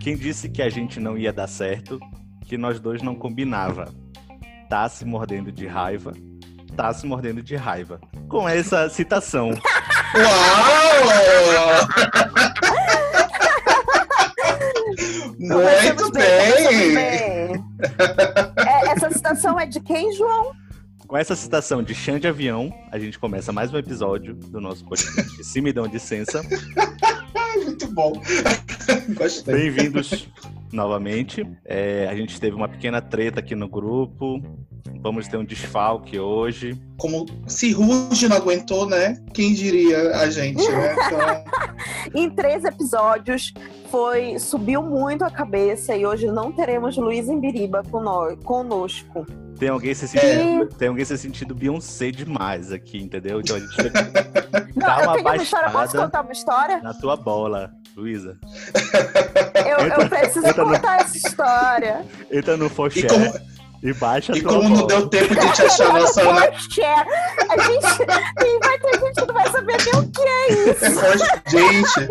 [0.00, 2.00] Quem disse que a gente não ia dar certo,
[2.46, 3.92] que nós dois não combinava.
[4.68, 6.14] Tá se mordendo de raiva,
[6.74, 8.00] tá se mordendo de raiva.
[8.26, 9.50] Com essa citação.
[10.16, 11.10] Uau!
[15.38, 16.94] Muito bem!
[16.94, 17.64] bem.
[18.56, 20.52] É, essa citação é de quem, João?
[21.06, 25.44] Com essa citação de Xande Avião, a gente começa mais um episódio do nosso podcast
[25.44, 26.40] Se Me Dão Licença.
[27.64, 28.12] Muito bom.
[29.16, 29.54] Gostei.
[29.54, 30.28] Bem-vindos
[30.72, 31.46] novamente.
[31.64, 34.40] É, a gente teve uma pequena treta aqui no grupo.
[35.02, 36.80] Vamos ter um desfalque hoje.
[36.98, 39.16] Como se Ruge não aguentou, né?
[39.32, 40.94] Quem diria a gente, né?
[42.12, 43.52] Então, Em três episódios,
[43.90, 49.26] foi subiu muito a cabeça e hoje não teremos Luiz Embiriba cono- conosco.
[49.60, 53.40] Tem alguém se sentindo, tem alguém se sentindo Beyoncé demais aqui, entendeu?
[53.40, 53.92] Então a gente vai
[54.74, 55.64] Não, Dá eu uma tenho uma história.
[55.70, 55.98] Posso baixada.
[56.04, 56.80] contar uma história?
[56.82, 58.38] na tua bola, Luísa.
[59.54, 62.06] Eu, eu Entra- preciso entra no- contar essa história.
[62.32, 63.06] Entra no Foché
[63.82, 64.86] e baixa a e tua como não bola.
[64.88, 66.46] deu tempo de te achar nossa Ana.
[66.52, 67.06] Poxa,
[67.50, 67.96] a gente
[68.40, 70.84] tem- vai ter gente que não vai saber nem o que é isso.
[71.48, 72.08] Gente,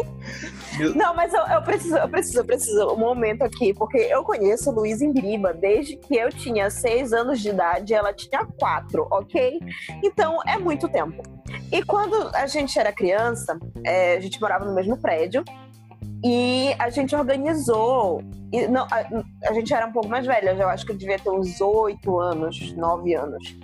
[0.95, 4.71] Não, mas eu, eu preciso, eu preciso, eu preciso um momento aqui, porque eu conheço
[4.71, 9.59] Luiz Embiriba desde que eu tinha seis anos de idade ela tinha quatro, ok?
[10.03, 11.21] Então é muito tempo.
[11.71, 15.43] E quando a gente era criança, é, a gente morava no mesmo prédio
[16.23, 18.21] e a gente organizou.
[18.51, 21.19] E não, a, a gente era um pouco mais velha, eu acho que eu devia
[21.19, 23.57] ter uns oito anos, nove anos.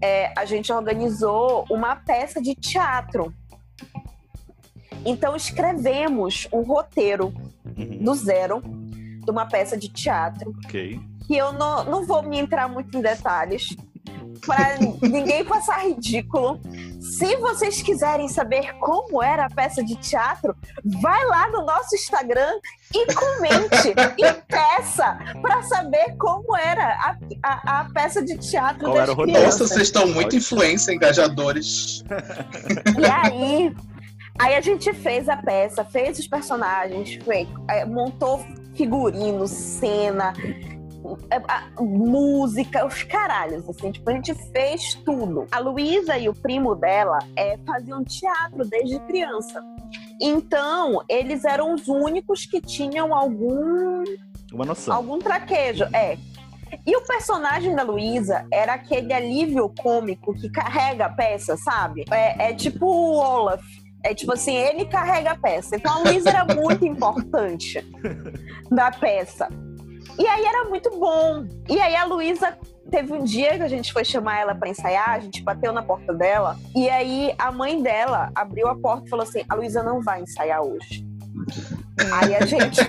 [0.00, 3.32] É, a gente organizou uma peça de teatro.
[5.04, 7.32] Então escrevemos um roteiro
[7.76, 11.00] Uhum, do zero de uma peça de teatro ok.
[11.26, 13.74] que eu não, não vou me entrar muito em detalhes
[14.46, 16.60] para ninguém passar ridículo.
[17.00, 22.52] Se vocês quiserem saber como era a peça de teatro, vai lá no nosso Instagram
[22.92, 28.94] e comente e peça para saber como era a, a, a peça de teatro Qual
[28.94, 29.44] das era o crianças.
[29.44, 32.04] nossa, vocês estão muito influência, engajadores.
[33.00, 33.74] E aí,
[34.38, 40.32] aí a gente fez a peça, fez os personagens, foi- é, montou figurino, cena,
[41.30, 45.46] é, música, os caralhos, assim, tipo, a gente fez tudo.
[45.52, 49.62] A Luísa e o primo dela é, faziam teatro desde criança.
[50.20, 54.02] Então, eles eram os únicos que tinham algum
[54.52, 54.94] Uma noção.
[54.96, 56.16] algum traquejo, é.
[56.84, 62.04] E o personagem da Luísa era aquele alívio cômico que carrega a peça, sabe?
[62.10, 63.62] É, é tipo o Olaf.
[64.04, 65.76] É tipo assim, ele carrega a peça.
[65.76, 67.84] Então a Luísa era muito importante
[68.70, 69.48] da peça.
[70.18, 71.46] E aí era muito bom.
[71.68, 72.56] E aí a Luísa
[72.90, 75.82] teve um dia que a gente foi chamar ela pra ensaiar, a gente bateu na
[75.82, 79.82] porta dela, e aí a mãe dela abriu a porta e falou assim: a Luísa
[79.82, 81.04] não vai ensaiar hoje.
[82.12, 82.80] Aí a gente.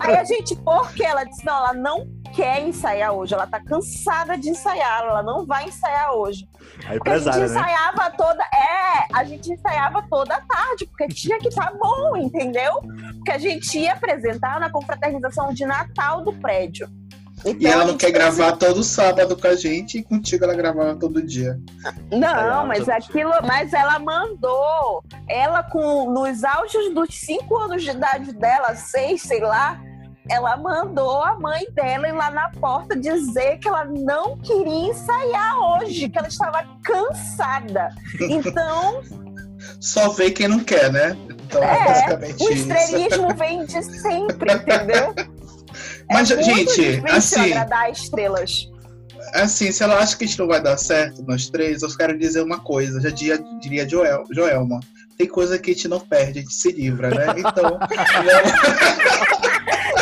[0.00, 4.36] Aí a gente, porque ela disse, não, ela não quer ensaiar hoje, ela tá cansada
[4.36, 6.48] de ensaiar, ela não vai ensaiar hoje.
[6.86, 7.46] A Porque a gente né?
[7.46, 8.42] ensaiava toda.
[8.42, 12.80] É, a gente ensaiava toda a tarde, porque tinha que estar bom, entendeu?
[13.16, 16.88] Porque a gente ia apresentar na confraternização de Natal do prédio.
[17.44, 20.54] E Então, ela a não quer gravar todo sábado com a gente e contigo ela
[20.54, 21.58] gravava todo dia.
[22.10, 25.02] Não, Ensaiava mas todo aquilo, mas ela mandou.
[25.28, 29.80] Ela com nos auges dos cinco anos de idade dela, seis, sei lá,
[30.30, 35.56] ela mandou a mãe dela ir lá na porta dizer que ela não queria ensaiar
[35.58, 37.88] hoje, que ela estava cansada.
[38.20, 39.02] Então,
[39.80, 41.16] Só vê quem não quer, né?
[41.30, 42.70] Então é, É, basicamente o isso.
[42.72, 45.14] estrelismo vem de sempre, entendeu?
[46.10, 48.68] Mas, é gente, assim, agradar estrelas.
[49.34, 52.18] assim, se ela acha que a gente não vai dar certo, nós três, eu quero
[52.18, 54.80] dizer uma coisa, já diria, diria Joel, Joelma.
[55.16, 57.26] Tem coisa que a gente não perde, a gente se livra, né?
[57.38, 57.78] Então,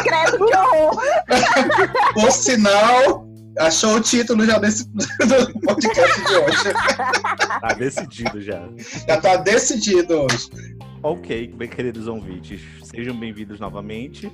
[0.04, 1.02] Credo que horror!
[2.14, 3.26] por sinal,
[3.58, 6.72] achou o título já desse do podcast de hoje.
[7.60, 8.68] Tá decidido já.
[9.08, 10.50] Já tá decidido hoje.
[11.02, 14.30] Ok, bem queridos ouvintes, sejam bem-vindos novamente.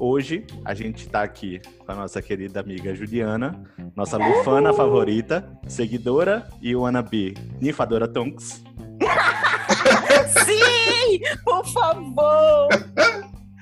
[0.00, 3.64] Hoje a gente tá aqui com a nossa querida amiga Juliana,
[3.96, 8.62] nossa lufana favorita, seguidora e wannabe ninfadora Tonks.
[10.44, 11.20] Sim!
[11.44, 12.68] Por favor!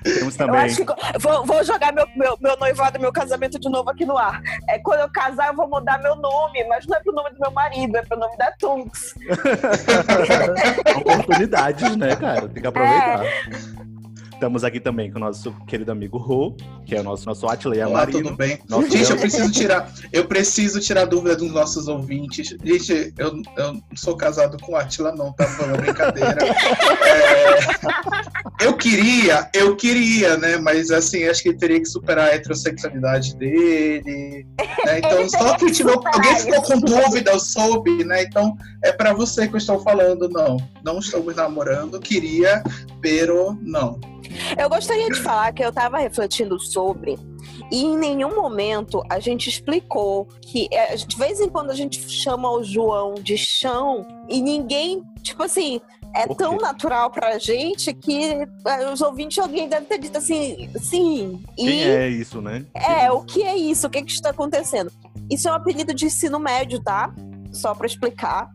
[0.03, 3.67] Temos Eu também acho que vou, vou jogar meu, meu, meu noivado, meu casamento de
[3.67, 4.41] novo aqui no ar.
[4.69, 7.39] É, quando eu casar, eu vou mudar meu nome, mas não é pro nome do
[7.39, 9.15] meu marido, é pro nome da Tunks.
[10.95, 12.47] oportunidades, né, cara?
[12.47, 13.23] Tem que aproveitar.
[14.37, 16.55] Estamos aqui também com o nosso querido amigo Rô,
[16.85, 18.59] que é o nosso, nosso Atila Olá, tudo bem?
[18.69, 22.55] Nosso Gente, eu preciso tirar, eu preciso tirar dúvida dos nossos ouvintes.
[22.63, 25.43] Gente, eu, eu não sou casado com Atila, não, tá?
[25.47, 26.37] Foi uma brincadeira.
[28.59, 30.57] É, eu queria, eu queria, né?
[30.57, 34.45] Mas assim, acho que ele teria que superar a heterossexualidade dele.
[34.85, 34.99] Né?
[34.99, 38.23] Então, Ele só que superar alguém ficou com dúvida, eu soube, né?
[38.23, 40.57] Então, é pra você que eu estou falando, não.
[40.83, 42.63] Não estamos namorando, queria,
[43.01, 43.99] pero não.
[44.57, 47.17] Eu gostaria de falar que eu tava refletindo sobre
[47.71, 52.09] e em nenhum momento a gente explicou que é, de vez em quando a gente
[52.09, 55.81] chama o João de chão e ninguém, tipo assim,
[56.15, 61.43] é tão natural pra gente que é, os ouvintes alguém deve ter dito assim, sim.
[61.55, 62.65] Quem e é isso, né?
[62.73, 63.87] é, o que é isso?
[63.87, 64.91] O que, que está acontecendo?
[65.29, 67.13] Isso é um apelido de ensino médio, tá?
[67.51, 68.49] Só para explicar.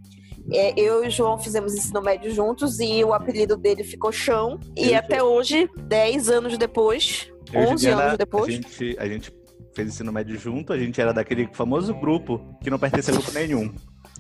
[0.51, 4.59] É, eu e o João fizemos ensino médio juntos e o apelido dele ficou chão.
[4.77, 8.49] E Eu- até hoje, 10 anos depois, Eu e 11 Juliana, anos depois.
[8.49, 9.33] A gente, a gente
[9.75, 13.31] fez ensino médio junto, a gente era daquele famoso grupo que não pertence a grupo
[13.33, 13.73] nenhum.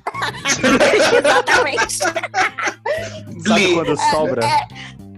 [1.18, 1.98] Exatamente.
[1.98, 4.40] Sabe quando sobra?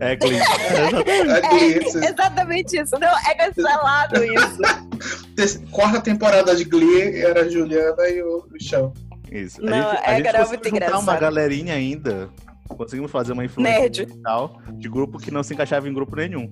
[0.01, 0.37] É, Glee.
[0.39, 2.05] É, Glee.
[2.09, 2.99] Exatamente isso.
[2.99, 5.61] Não, é cancelado isso.
[5.71, 8.93] Quarta temporada de Glee era a Juliana e o, o Chão.
[9.31, 9.61] Isso.
[9.63, 11.21] Não, a gente, é, a gente cara, conseguiu muito juntar uma engraçado.
[11.21, 12.29] galerinha ainda.
[12.67, 14.07] Conseguimos fazer uma influência Nerd.
[14.07, 16.51] digital de grupo que não se encaixava em grupo nenhum.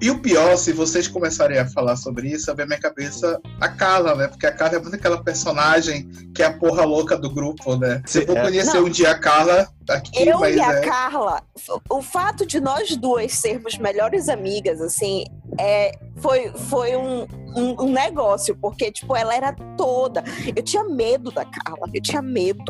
[0.00, 3.66] E o pior, se vocês começarem a falar sobre isso, vem na minha cabeça a
[3.66, 4.28] Carla, né?
[4.28, 8.02] Porque a Carla é muito aquela personagem que é a porra louca do grupo, né?
[8.04, 8.42] Se eu vou É.
[8.42, 8.84] conhecer Não.
[8.84, 10.80] um dia a Carla aqui, Eu mas e a é.
[10.82, 11.42] Carla,
[11.88, 15.24] o fato de nós duas sermos melhores amigas, assim,
[15.58, 17.26] é, foi, foi um,
[17.56, 20.22] um, um negócio, porque, tipo, ela era toda.
[20.54, 22.64] Eu tinha medo da Carla, eu tinha medo.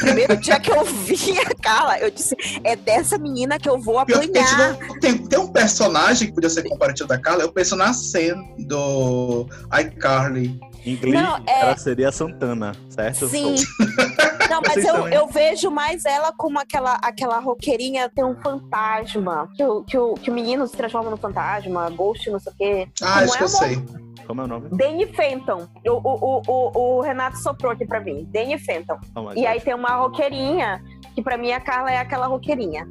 [0.00, 2.34] Primeiro dia que eu vi a Carla, eu disse:
[2.64, 4.78] é dessa menina que eu vou apanhar.
[5.00, 8.34] tem, tem um personagem que podia ser comparativo da Carla, é o personagem Sen
[8.66, 9.46] do
[9.78, 10.58] iCarly.
[10.86, 13.28] Em Glee, Não, é- ela seria a Santana, certo?
[13.28, 13.54] Sim.
[14.50, 15.14] Não, mas Vocês eu, também.
[15.14, 19.48] eu vejo mais ela como aquela, aquela roqueirinha, tem um fantasma.
[19.56, 22.56] Que o, que, o, que o menino se transforma no fantasma, ghost, não sei o
[22.56, 22.88] quê.
[23.02, 23.84] Ah, Como acho é que eu sei.
[24.26, 24.68] Como é o nome?
[24.70, 25.66] Danny Fenton.
[25.86, 28.26] O, o, o, o, o Renato soprou aqui pra mim.
[28.32, 28.98] Danny Fenton.
[29.14, 30.82] Não, mas E aí acho- tem uma roqueirinha,
[31.14, 32.88] que pra mim a Carla é aquela roqueirinha.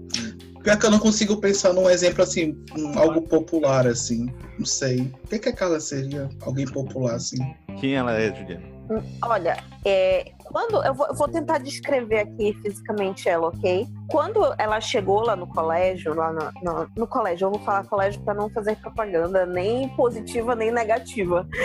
[0.64, 4.34] Pior que eu não consigo pensar num exemplo assim, um, algo popular assim.
[4.58, 5.14] Não sei.
[5.24, 6.30] O que, que a Carla seria?
[6.42, 7.38] Alguém popular assim?
[7.80, 8.74] Quem ela é, Juliana?
[9.22, 13.88] Olha, é, quando eu vou, eu vou tentar descrever aqui fisicamente ela, ok?
[14.10, 18.22] Quando ela chegou lá no colégio, lá no, no, no colégio, eu vou falar colégio
[18.22, 21.48] para não fazer propaganda nem positiva nem negativa.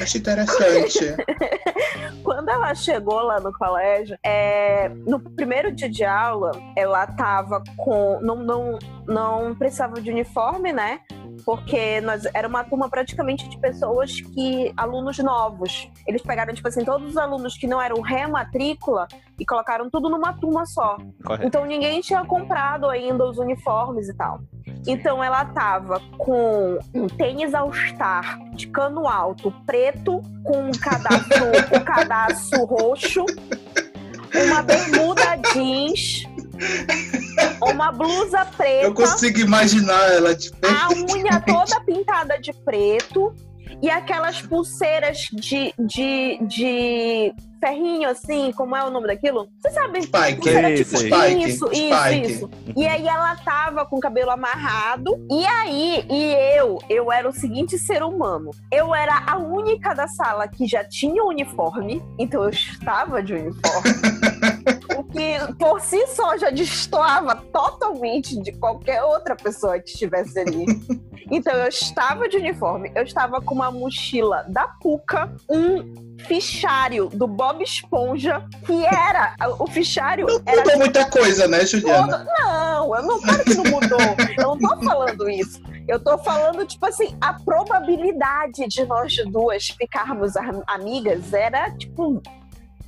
[0.00, 0.98] Acho interessante.
[2.40, 8.18] Quando ela chegou lá no colégio, é, no primeiro dia de aula, ela tava com.
[8.22, 11.00] Não, não, não precisava de uniforme, né?
[11.44, 14.72] Porque nós era uma turma praticamente de pessoas que.
[14.76, 15.88] alunos novos.
[16.06, 19.06] Eles pegaram, tipo assim, todos os alunos que não eram rematrícula
[19.38, 20.96] e colocaram tudo numa turma só.
[21.24, 21.46] Correto.
[21.46, 24.40] Então ninguém tinha comprado ainda os uniformes e tal.
[24.86, 31.46] Então ela tava com um tênis All-Star de cano alto, preto, com um cadastro,
[31.76, 33.24] um cadastro roxo,
[34.34, 36.24] uma bermuda jeans,
[37.62, 43.34] uma blusa Eu preta, consigo imaginar ela de a unha toda pintada de preto
[43.82, 49.48] e aquelas pulseiras de, de, de ferrinho, assim, como é o nome daquilo?
[49.60, 50.02] Você sabe?
[50.02, 50.36] Spike.
[50.36, 50.96] Pulseira Sei, tipo.
[50.98, 52.26] Spike, isso, Spike.
[52.26, 52.50] isso, isso.
[52.76, 55.14] E aí ela tava com o cabelo amarrado.
[55.30, 58.50] E aí, e eu, eu era o seguinte ser humano.
[58.72, 63.90] Eu era a única da sala que já tinha uniforme, então eu estava de uniforme.
[65.04, 70.66] que por si só já destoava totalmente de qualquer outra pessoa que estivesse ali.
[71.32, 77.28] Então eu estava de uniforme, eu estava com uma mochila da Puca, um fichário do
[77.28, 82.18] Bob Esponja, que era o fichário era Mudou muita coisa, né, Juliana?
[82.18, 82.24] todo...
[82.40, 83.98] Não, eu não claro que não mudou.
[84.36, 85.62] Eu não tô falando isso.
[85.86, 92.20] Eu tô falando, tipo assim, a probabilidade de nós duas ficarmos am- amigas era, tipo,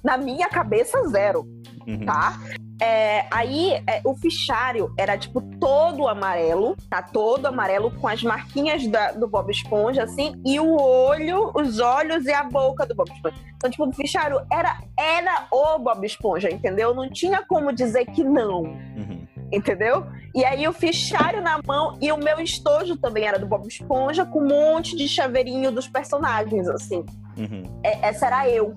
[0.03, 1.45] na minha cabeça, zero,
[1.87, 2.05] Uhum.
[2.05, 2.39] tá?
[2.81, 7.01] É, aí, é, o fichário era, tipo, todo amarelo, tá?
[7.01, 12.25] Todo amarelo, com as marquinhas da- do Bob Esponja, assim, e o olho, os olhos
[12.27, 13.37] e a boca do Bob Esponja.
[13.57, 16.93] Então, tipo, o fichário era, era o Bob Esponja, entendeu?
[16.93, 19.27] Não tinha como dizer que não Uhum.
[19.53, 20.05] entendeu?
[20.35, 24.25] E aí o fichário na mão e o meu estojo também era do Bob Esponja
[24.25, 27.05] com um monte de chaveirinho dos personagens, assim.
[27.39, 27.63] Uhum.
[27.85, 28.75] É- essa era eu.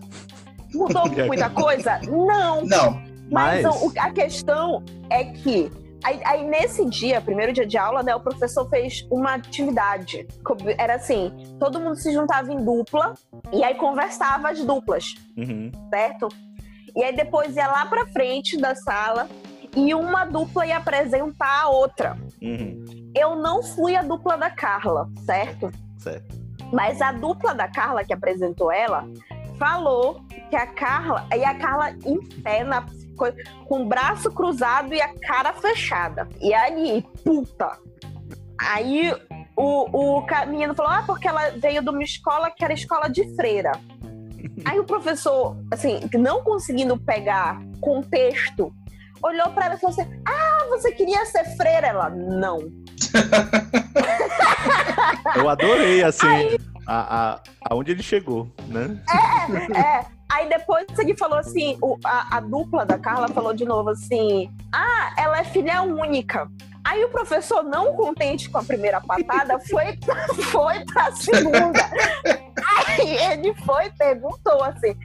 [0.76, 2.00] Mudou muita coisa?
[2.04, 2.64] Não.
[2.66, 3.02] Não.
[3.32, 5.72] Mas, Mas- o- a questão é que
[6.04, 10.28] Aí, aí, nesse dia, primeiro dia de aula, né, o professor fez uma atividade.
[10.78, 13.16] Era assim, todo mundo se juntava em dupla
[13.52, 15.72] e aí conversava as duplas, Uhum.
[15.90, 16.28] certo?
[16.96, 19.28] E aí depois ia lá pra frente da sala
[19.76, 22.16] e uma dupla ia apresentar a outra.
[22.40, 22.86] Uhum.
[23.18, 25.72] Eu não fui a dupla da Carla, certo?
[25.98, 26.36] Certo.
[26.72, 29.06] Mas a dupla da Carla que apresentou ela
[29.58, 31.28] falou que a Carla.
[31.36, 32.86] E a Carla em pé, na,
[33.68, 36.28] com o braço cruzado e a cara fechada.
[36.42, 37.78] E aí, puta.
[38.60, 39.14] Aí
[39.56, 43.36] o, o menino falou: Ah, porque ela veio de uma escola que era escola de
[43.36, 43.72] freira.
[44.64, 48.72] Aí o professor, assim, não conseguindo pegar contexto,
[49.22, 51.88] olhou para ela e falou assim: Ah, você queria ser freira?
[51.88, 52.60] Ela, não.
[55.36, 56.58] Eu adorei, assim, Aí...
[56.88, 57.40] a, a,
[57.70, 59.00] aonde ele chegou, né?
[59.10, 60.06] É, é.
[60.32, 64.50] Aí depois ele falou assim, o, a, a, dupla da Carla falou de novo assim:
[64.74, 66.50] Ah, ela é filha única.
[66.84, 69.98] Aí o professor, não contente com a primeira patada, foi,
[70.52, 71.90] foi pra segunda.
[72.78, 74.96] Aí ele foi e perguntou assim: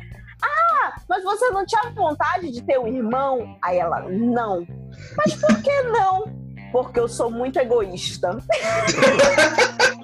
[0.42, 3.56] Ah, mas você não tinha vontade de ter um irmão?
[3.62, 4.66] Aí ela, não.
[5.16, 6.24] Mas por que não?
[6.72, 8.38] Porque eu sou muito egoísta.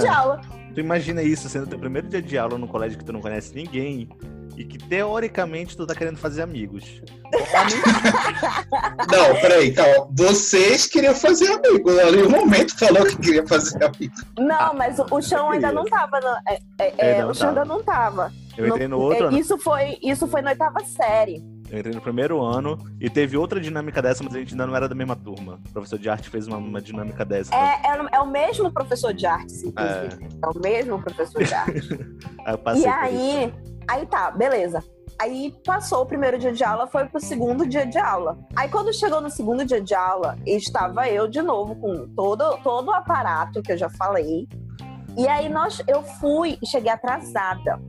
[0.00, 0.40] dia de aula.
[0.74, 3.54] Tu imagina isso, sendo teu primeiro dia de aula no colégio que tu não conhece
[3.54, 4.08] ninguém
[4.56, 7.02] e que teoricamente tu tá querendo fazer amigos.
[9.10, 10.08] Não, peraí, calma.
[10.12, 11.98] Vocês queriam fazer amigos.
[11.98, 14.22] Ali um momento falou que queria fazer amigos.
[14.38, 16.20] Não, mas o, o chão ainda não tava.
[16.20, 18.32] No, é, é, é, o chão ainda não tava.
[18.56, 19.38] Eu entrei no, no outro ano.
[19.38, 21.42] Isso foi, isso foi na oitava série.
[21.74, 24.76] Eu entrei no primeiro ano e teve outra dinâmica dessa, mas a gente ainda não
[24.76, 25.60] era da mesma turma.
[25.68, 27.52] O professor de arte fez uma, uma dinâmica dessa.
[27.52, 30.24] É, é, é, o mesmo professor de arte, inclusive.
[30.24, 31.80] É, é o mesmo professor de arte.
[32.64, 33.54] aí e aí,
[33.88, 34.84] aí tá, beleza.
[35.20, 38.38] Aí passou o primeiro dia de aula, foi pro segundo dia de aula.
[38.54, 42.88] Aí quando chegou no segundo dia de aula, estava eu de novo com todo, todo
[42.88, 44.46] o aparato que eu já falei.
[45.16, 47.80] E aí nós, eu fui e cheguei atrasada.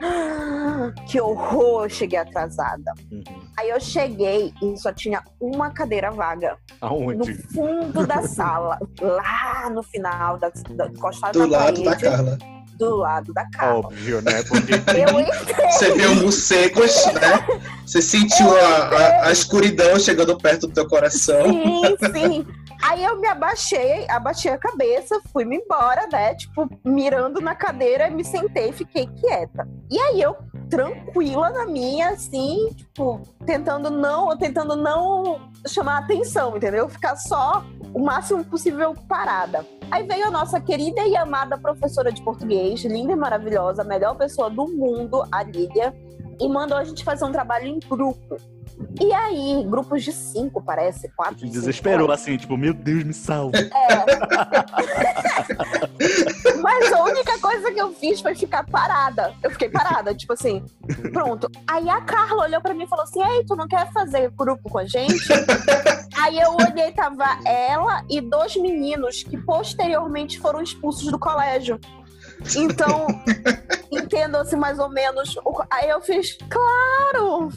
[1.06, 2.92] Que horror, eu cheguei atrasada.
[3.10, 3.22] Uhum.
[3.56, 6.56] Aí eu cheguei e só tinha uma cadeira vaga.
[6.80, 7.30] Aonde?
[7.30, 10.86] No fundo da sala, lá no final, da, da,
[11.32, 12.38] Do lado parede, da Carla.
[12.76, 13.86] Do lado da Carla.
[13.86, 14.42] Óbvio, né?
[14.42, 15.70] Porque Eu entrei.
[15.70, 17.62] Você viu morcegos, né?
[17.86, 21.44] Você sentiu a, a, a escuridão chegando perto do teu coração.
[21.44, 22.46] Sim, sim.
[22.86, 26.34] Aí eu me abaixei, abaixei a cabeça, fui-me embora, né?
[26.34, 29.66] Tipo, mirando na cadeira, me sentei fiquei quieta.
[29.90, 30.36] E aí eu,
[30.68, 36.86] tranquila na minha, assim, tipo, tentando não, tentando não chamar atenção, entendeu?
[36.86, 37.64] Ficar só
[37.94, 39.64] o máximo possível parada.
[39.90, 44.14] Aí veio a nossa querida e amada professora de português, linda e maravilhosa, a melhor
[44.14, 45.94] pessoa do mundo, a Lídia,
[46.40, 48.36] e mandou a gente fazer um trabalho em grupo.
[49.00, 51.36] E aí, grupos de cinco, parece, quatro.
[51.36, 53.58] Te desesperou, assim, tipo, meu Deus, me salva.
[53.58, 53.64] É.
[56.60, 59.34] Mas a única coisa que eu fiz foi ficar parada.
[59.42, 60.64] Eu fiquei parada, tipo assim,
[61.12, 61.50] pronto.
[61.66, 64.70] Aí a Carla olhou pra mim e falou assim: Ei, tu não quer fazer grupo
[64.70, 65.28] com a gente?
[66.18, 71.78] aí eu olhei, tava ela e dois meninos que posteriormente foram expulsos do colégio.
[72.56, 73.06] Então,
[73.90, 75.34] entendo assim mais ou menos.
[75.70, 77.50] Aí eu fiz, claro!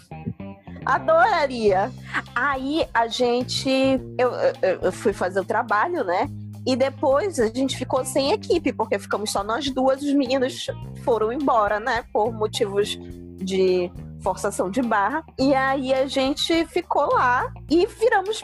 [0.85, 1.91] Adoraria.
[2.33, 3.69] Aí a gente.
[4.17, 6.29] Eu, eu, eu, fui fazer o trabalho, né?
[6.65, 10.67] E depois a gente ficou sem equipe, porque ficamos só nós duas, os meninos
[11.03, 12.05] foram embora, né?
[12.13, 12.97] Por motivos
[13.35, 13.91] de
[14.21, 15.23] forçação de barra.
[15.37, 18.43] E aí a gente ficou lá e viramos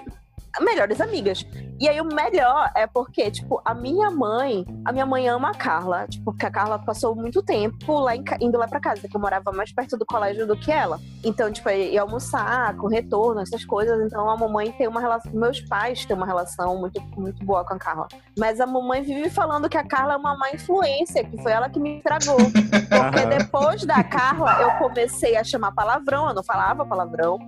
[0.62, 1.46] melhores amigas.
[1.80, 5.54] E aí o melhor é porque, tipo, a minha mãe, a minha mãe ama a
[5.54, 9.16] Carla, tipo, porque a Carla passou muito tempo lá em, indo lá pra casa, que
[9.16, 11.00] eu morava mais perto do colégio do que ela.
[11.24, 14.00] Então, tipo, ia almoçar, com retorno, essas coisas.
[14.06, 17.74] Então a mamãe tem uma relação, meus pais têm uma relação muito, muito boa com
[17.74, 18.08] a Carla.
[18.38, 21.70] Mas a mamãe vive falando que a Carla é uma má influência, que foi ela
[21.70, 22.38] que me estragou.
[22.90, 27.40] Porque depois da Carla, eu comecei a chamar palavrão, eu não falava palavrão.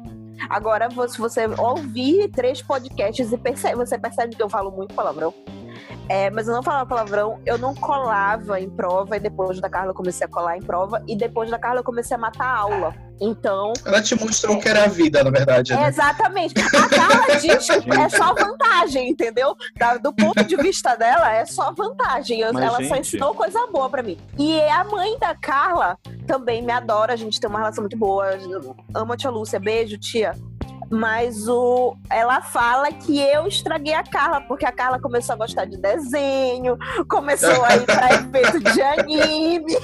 [0.49, 3.37] Agora, se você ouvir três podcasts e
[3.75, 5.33] você percebe que eu falo muito palavrão.
[6.07, 9.91] É, mas eu não falava palavrão, eu não colava em prova, e depois da Carla
[9.91, 12.57] eu comecei a colar em prova, e depois da Carla eu comecei a matar a
[12.59, 12.95] aula.
[13.19, 13.73] Então.
[13.85, 15.73] Ela te mostrou que era a vida, na verdade.
[15.73, 15.83] Né?
[15.83, 16.53] É, exatamente.
[16.59, 19.55] A Carla diz que é só vantagem, entendeu?
[20.01, 22.41] do ponto de vista dela, é só vantagem.
[22.51, 22.89] Mas, ela gente...
[22.89, 24.17] só ensinou coisa boa pra mim.
[24.37, 28.37] E a mãe da Carla também me adora, a gente tem uma relação muito boa.
[28.93, 30.33] Amo a tia Lúcia, beijo, tia.
[30.89, 35.65] Mas o, ela fala que eu estraguei a Carla, porque a Carla começou a gostar
[35.65, 36.77] de desenho,
[37.09, 39.75] começou a ir pra evento de anime.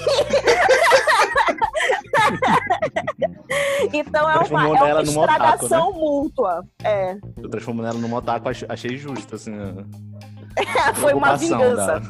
[3.92, 5.02] então é uma, é uma numa otaku, né?
[5.02, 6.64] estragação mútua.
[6.84, 7.16] É.
[7.36, 9.52] Eu transformo ela numa otaku, ach- achei justo, assim.
[9.58, 9.84] a
[10.94, 12.00] Foi uma vingança.
[12.00, 12.02] da-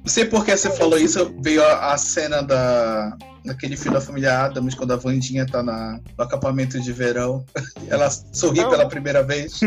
[0.00, 4.00] Não sei por que você falou isso, veio a, a cena da, daquele filme da
[4.04, 7.44] família Adams, quando a Vandinha tá na, no acampamento de verão.
[7.88, 8.70] Ela sorri Não.
[8.70, 9.60] pela primeira vez.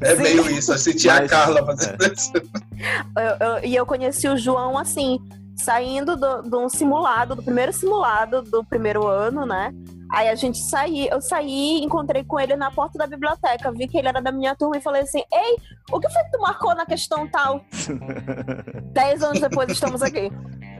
[0.00, 0.22] É Sim.
[0.22, 2.32] meio isso, eu senti a Mas- Carla fazendo isso.
[2.34, 5.18] Eu- eu- e eu conheci o João assim,
[5.56, 9.72] saindo do- de um simulado, do primeiro simulado do primeiro ano, né?
[10.14, 13.96] Aí a gente saí, eu saí, encontrei com ele na porta da biblioteca, vi que
[13.96, 15.56] ele era da minha turma e falei assim: Ei,
[15.90, 17.64] o que foi que tu marcou na questão tal?
[18.92, 20.30] Dez anos depois estamos aqui.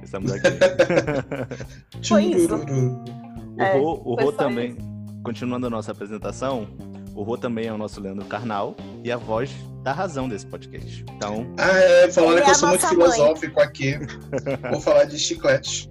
[0.03, 0.49] Estamos aqui.
[2.09, 2.55] Foi isso.
[2.55, 4.77] O É, Rô, o Rô também,
[5.23, 6.69] continuando a nossa apresentação,
[7.15, 9.51] o Rô também é o nosso Leandro Carnal e a voz
[9.83, 11.05] da razão desse podcast.
[11.17, 12.93] Então, Ah, é, falaram Ele que é eu sou a muito mãe.
[13.13, 13.99] filosófico aqui.
[14.71, 15.91] Vou falar de chiclete.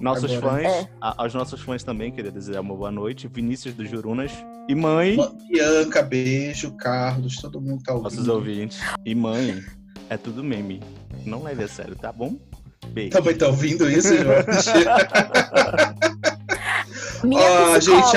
[0.00, 0.62] nossos Agora.
[0.62, 0.88] fãs, É.
[1.00, 3.28] a- aos nossos fãs também, queria desejar uma boa noite.
[3.28, 4.30] Vinícius dos Jurunas
[4.68, 5.16] e mãe,
[5.50, 8.04] Bianca, beijo, Carlos, todo mundo tá ouvindo.
[8.10, 8.80] nossos ouvintes.
[9.04, 9.62] E mãe,
[10.08, 10.80] é tudo meme.
[11.26, 12.36] Não leve a sério, tá bom?
[12.90, 13.10] Beijo.
[13.10, 14.38] Também tá ouvindo isso, João?
[17.24, 18.16] Minha Ah, gente.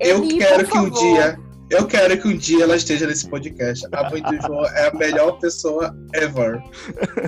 [0.00, 0.98] Eu Eli, quero que um favor.
[1.00, 1.38] dia.
[1.68, 3.86] Eu quero que um dia ela esteja nesse podcast.
[3.90, 6.62] A mãe do João é a melhor pessoa ever.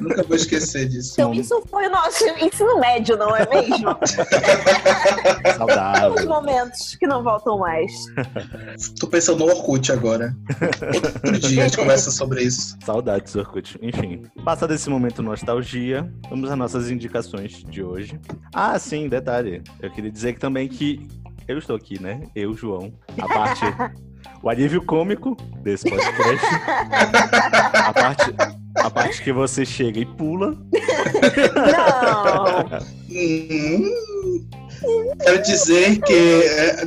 [0.01, 1.15] Nunca vou esquecer disso.
[1.15, 3.97] Então, isso foi o nosso ensino médio, não é mesmo?
[4.01, 4.11] Os
[5.57, 6.29] Saudável.
[6.29, 7.93] momentos que não voltam mais.
[9.01, 10.33] Tô pensando no Orkut agora.
[11.25, 12.77] Outro dia a gente conversa sobre isso.
[12.85, 13.77] Saudades, Orkut.
[13.83, 18.21] Enfim, passado esse momento nostalgia, vamos às nossas indicações de hoje.
[18.55, 19.63] Ah, sim, detalhe.
[19.83, 21.09] Eu queria dizer que também que
[21.49, 22.23] eu estou aqui, né?
[22.37, 22.93] Eu, João.
[23.21, 23.63] A parte.
[24.43, 26.47] o alívio cômico desse podcast.
[27.75, 28.35] a parte.
[28.75, 30.57] A parte que você chega e pula.
[31.73, 32.69] Não.
[35.21, 36.15] Quero dizer que.
[36.15, 36.85] é,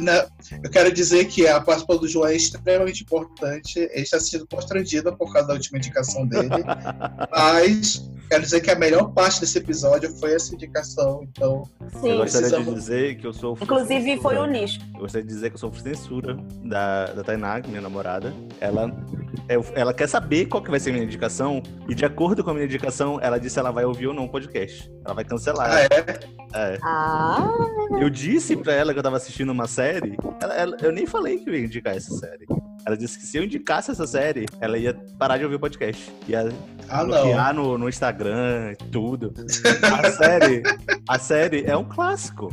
[0.64, 3.80] eu quero dizer que a participação do João é extremamente importante.
[3.80, 6.50] Ele está sendo constrangido por causa da última indicação dele.
[7.32, 11.22] Mas quero dizer que a melhor parte desse episódio foi essa indicação.
[11.24, 12.18] Então, Eu Sim.
[12.18, 13.58] gostaria de Precisamos- dizer que eu sou.
[13.62, 14.80] Inclusive, foi um lixo.
[14.96, 18.34] Eu gostaria de dizer que eu sofro censura da, da Tainá, minha namorada.
[18.62, 18.90] Ela,
[19.50, 22.52] eu- ela quer saber qual que vai ser a minha indicação, e de acordo com
[22.52, 24.90] a minha indicação, ela disse se ela vai ouvir ou não o podcast.
[25.06, 25.70] Ela vai cancelar.
[25.70, 26.74] ah, é?
[26.74, 26.78] É.
[26.84, 27.48] Ah,
[28.00, 31.38] Eu disse pra ela que eu tava assistindo uma série, ela- ela- eu nem falei
[31.40, 32.46] que eu ia indicar essa série.
[32.86, 36.12] Ela disse que se eu indicasse essa série, ela ia parar de ouvir o podcast.
[36.28, 36.50] Ia
[36.90, 37.08] Ah, não.
[37.10, 38.21] bloquear no, no Instagram,
[38.92, 39.34] tudo.
[40.04, 40.64] A série,
[41.08, 42.52] a série é um clássico.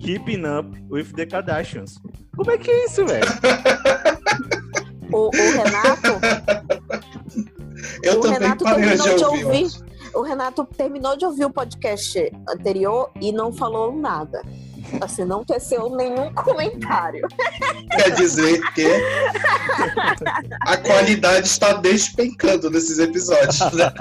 [0.00, 2.00] Keeping Up with the Kardashians.
[2.36, 3.26] Como é que é isso, velho?
[5.12, 6.20] o, o Renato,
[8.02, 9.44] Eu o também Renato parei de ouvir.
[9.44, 9.90] ouvir.
[10.14, 14.42] O Renato terminou de ouvir o podcast anterior e não falou nada.
[15.00, 17.26] Assim, não teceu nenhum comentário.
[17.96, 18.86] Quer dizer que
[20.62, 23.58] a qualidade está despencando nesses episódios.
[23.72, 23.92] Né?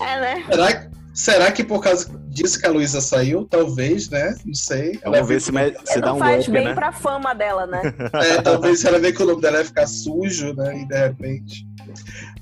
[0.00, 0.44] É, né?
[0.50, 3.44] Será, será que por causa disso que a Luísa saiu?
[3.44, 4.34] Talvez, né?
[4.44, 4.98] Não sei.
[5.02, 6.74] Ela Vamos ver se, me- se dá um faz bem né?
[6.74, 7.82] pra fama dela, né?
[8.14, 10.80] É, talvez se ela ver que o nome dela ia ficar sujo, né?
[10.80, 11.66] E de repente.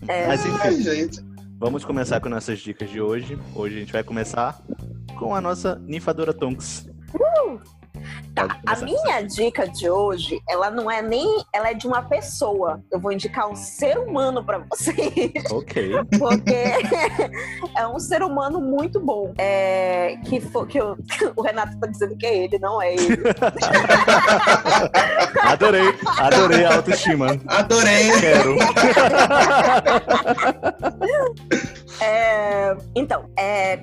[0.09, 0.27] É.
[0.27, 1.21] Mas enfim, Ai, gente.
[1.59, 3.39] vamos começar com nossas dicas de hoje.
[3.55, 4.59] Hoje a gente vai começar
[5.21, 6.89] com a nossa ninfadora Tonks.
[8.35, 11.45] Tá, Pode a minha dica de hoje, ela não é nem.
[11.53, 12.81] Ela é de uma pessoa.
[12.91, 15.33] Eu vou indicar um ser humano pra vocês.
[15.51, 15.93] Ok.
[16.19, 16.55] Porque
[17.77, 19.35] é um ser humano muito bom.
[19.37, 20.97] É, que, fo- que o,
[21.37, 23.19] o Renato tá dizendo que é ele, não é ele.
[25.43, 27.37] Adorei, adorei a autoestima.
[27.49, 28.11] Adorei.
[28.21, 28.57] Quero.
[32.01, 33.81] É, então, é,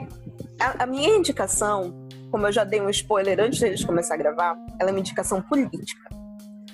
[0.59, 1.93] a, a minha indicação,
[2.31, 5.41] como eu já dei um spoiler antes de começar a gravar, ela é uma indicação
[5.41, 6.07] política.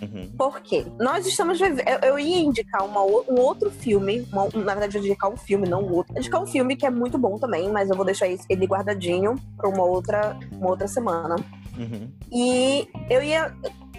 [0.02, 0.30] Uhum.
[0.38, 0.86] Por quê?
[1.00, 1.88] Nós estamos vivendo.
[2.04, 5.68] Eu, ia indicar uma um outro filme, uma- na verdade, eu ia indicar um filme,
[5.68, 6.18] não um outro.
[6.18, 9.70] Indicar um filme que é muito bom também, mas eu vou deixar ele guardadinho para
[9.70, 11.36] uma outra, uma outra semana.
[11.78, 12.10] Uhum.
[12.32, 13.56] E eu ia.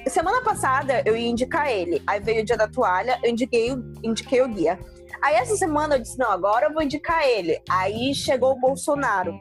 [0.06, 2.02] Semana passada eu ia indicar ele.
[2.06, 4.78] Aí veio o dia da toalha, eu indiquei, o- indiquei o guia.
[5.24, 7.58] Aí essa semana eu disse, não, agora eu vou indicar ele.
[7.70, 9.32] Aí chegou o Bolsonaro.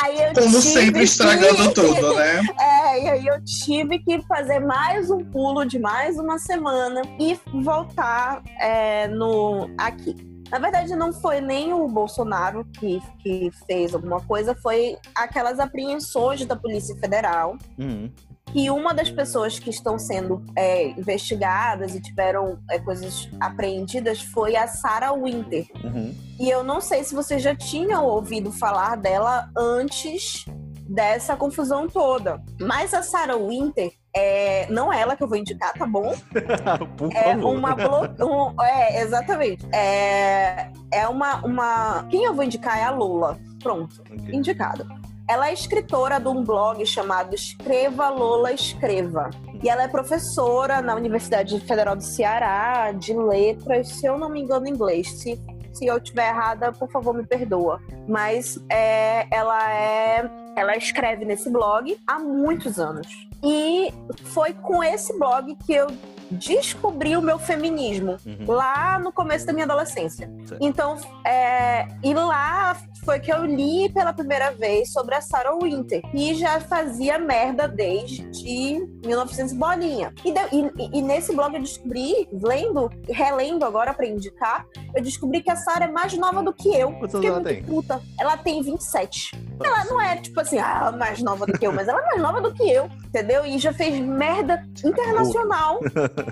[0.00, 2.40] aí eu Como tive sempre, que- estragando tudo, né?
[2.60, 7.38] É, e aí eu tive que fazer mais um pulo de mais uma semana e
[7.62, 10.14] voltar é, no aqui.
[10.50, 16.42] Na verdade, não foi nem o Bolsonaro que, que fez alguma coisa, foi aquelas apreensões
[16.46, 18.10] da Polícia Federal Uhum.
[18.52, 24.56] Que uma das pessoas que estão sendo é, investigadas e tiveram é, coisas apreendidas foi
[24.56, 25.66] a Sarah Winter.
[25.84, 26.14] Uhum.
[26.40, 30.44] E eu não sei se você já tinha ouvido falar dela antes
[30.88, 32.40] dessa confusão toda.
[32.58, 36.14] Mas a Sarah Winter, é, não é ela que eu vou indicar, tá bom?
[36.96, 37.54] Por É favor.
[37.54, 38.54] uma blo...
[38.56, 39.66] um- é, exatamente.
[39.74, 42.06] É, é uma, uma.
[42.08, 43.38] Quem eu vou indicar é a Lula.
[43.62, 44.34] Pronto, Ok.
[44.34, 44.86] indicado.
[45.28, 49.28] Ela é escritora de um blog chamado Escreva Lola Escreva.
[49.62, 54.40] E ela é professora na Universidade Federal do Ceará, de letras, se eu não me
[54.40, 55.20] engano, inglês.
[55.20, 55.38] Se,
[55.74, 57.78] se eu estiver errada, por favor, me perdoa.
[58.08, 60.30] Mas é, ela é.
[60.56, 63.06] Ela escreve nesse blog há muitos anos.
[63.44, 63.92] E
[64.32, 65.88] foi com esse blog que eu
[66.30, 68.44] descobri o meu feminismo Uhum.
[68.46, 70.30] lá no começo da minha adolescência.
[70.46, 70.58] Certo.
[70.62, 76.02] Então, é, e lá foi que eu li pela primeira vez sobre a Sarah Winter,
[76.10, 80.12] que já fazia merda desde 1900 bolinha.
[80.24, 85.42] E, de- e- e nesse blog eu descobri, lendo, relendo agora pra indicar, eu descobri
[85.42, 86.92] que a Sarah é mais nova do que eu.
[86.92, 87.62] Quantos anos ela tem?
[87.62, 88.00] puta.
[88.18, 89.30] Ela tem 27.
[89.64, 92.20] Ela não é tipo assim, ah, mais nova do que eu, mas ela é mais
[92.20, 93.44] nova do que eu, entendeu?
[93.44, 95.80] E já fez merda internacional.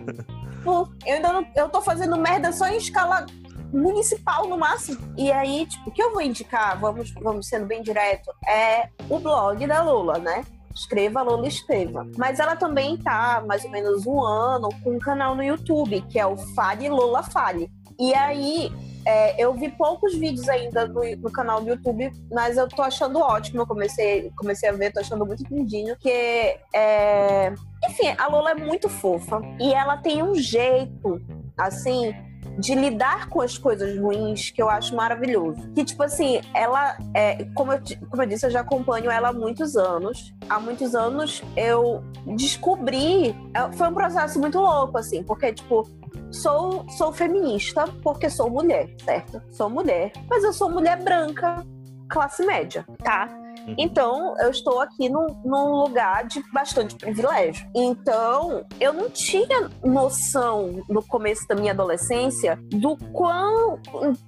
[0.63, 3.27] Pô, eu ainda não, eu tô fazendo merda só em escala
[3.73, 4.99] municipal no máximo.
[5.17, 9.19] E aí, tipo, o que eu vou indicar, vamos, vamos sendo bem direto, é o
[9.19, 10.45] blog da Lula, né?
[10.75, 12.07] Escreva Lula Escreva.
[12.17, 16.19] Mas ela também tá mais ou menos um ano com um canal no YouTube, que
[16.19, 17.71] é o Fale Lula Fale.
[17.99, 18.71] E aí,
[19.07, 23.21] é, eu vi poucos vídeos ainda no, no canal do YouTube, mas eu tô achando
[23.21, 23.63] ótimo.
[23.63, 25.97] Eu comecei, comecei a ver, tô achando muito lindinho.
[25.97, 27.55] Que é.
[27.89, 29.41] Enfim, a Lola é muito fofa.
[29.61, 31.23] E ela tem um jeito,
[31.57, 32.13] assim,
[32.59, 35.71] de lidar com as coisas ruins que eu acho maravilhoso.
[35.73, 39.33] Que, tipo assim, ela, é, como, eu, como eu disse, eu já acompanho ela há
[39.33, 40.35] muitos anos.
[40.49, 42.03] Há muitos anos eu
[42.35, 43.37] descobri.
[43.55, 45.89] é, Foi um processo muito louco, assim, porque, tipo,
[46.31, 49.43] sou, sou feminista porque sou mulher, certo?
[49.51, 51.65] Sou mulher, mas eu sou mulher branca,
[52.09, 53.29] classe média, tá?
[53.67, 53.75] Uhum.
[53.79, 57.69] Então, eu estou aqui num, num lugar de bastante privilégio.
[57.75, 63.81] Então, eu não tinha noção no começo da minha adolescência do quão.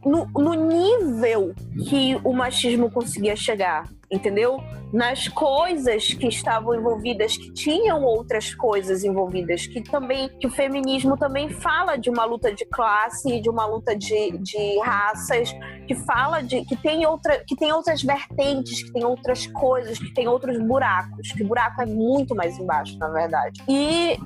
[0.05, 1.55] no, no nível
[1.89, 3.85] que o machismo conseguia chegar.
[4.11, 4.59] Entendeu?
[4.93, 11.17] Nas coisas que estavam envolvidas, que tinham outras coisas envolvidas, que também, que o feminismo
[11.17, 15.55] também fala de uma luta de classe, de uma luta de, de raças,
[15.87, 20.13] que fala de que tem outra, que tem outras vertentes, que tem outras coisas, que
[20.15, 23.63] tem outros buracos, que o buraco é muito mais embaixo, na verdade.
[23.69, 24.19] E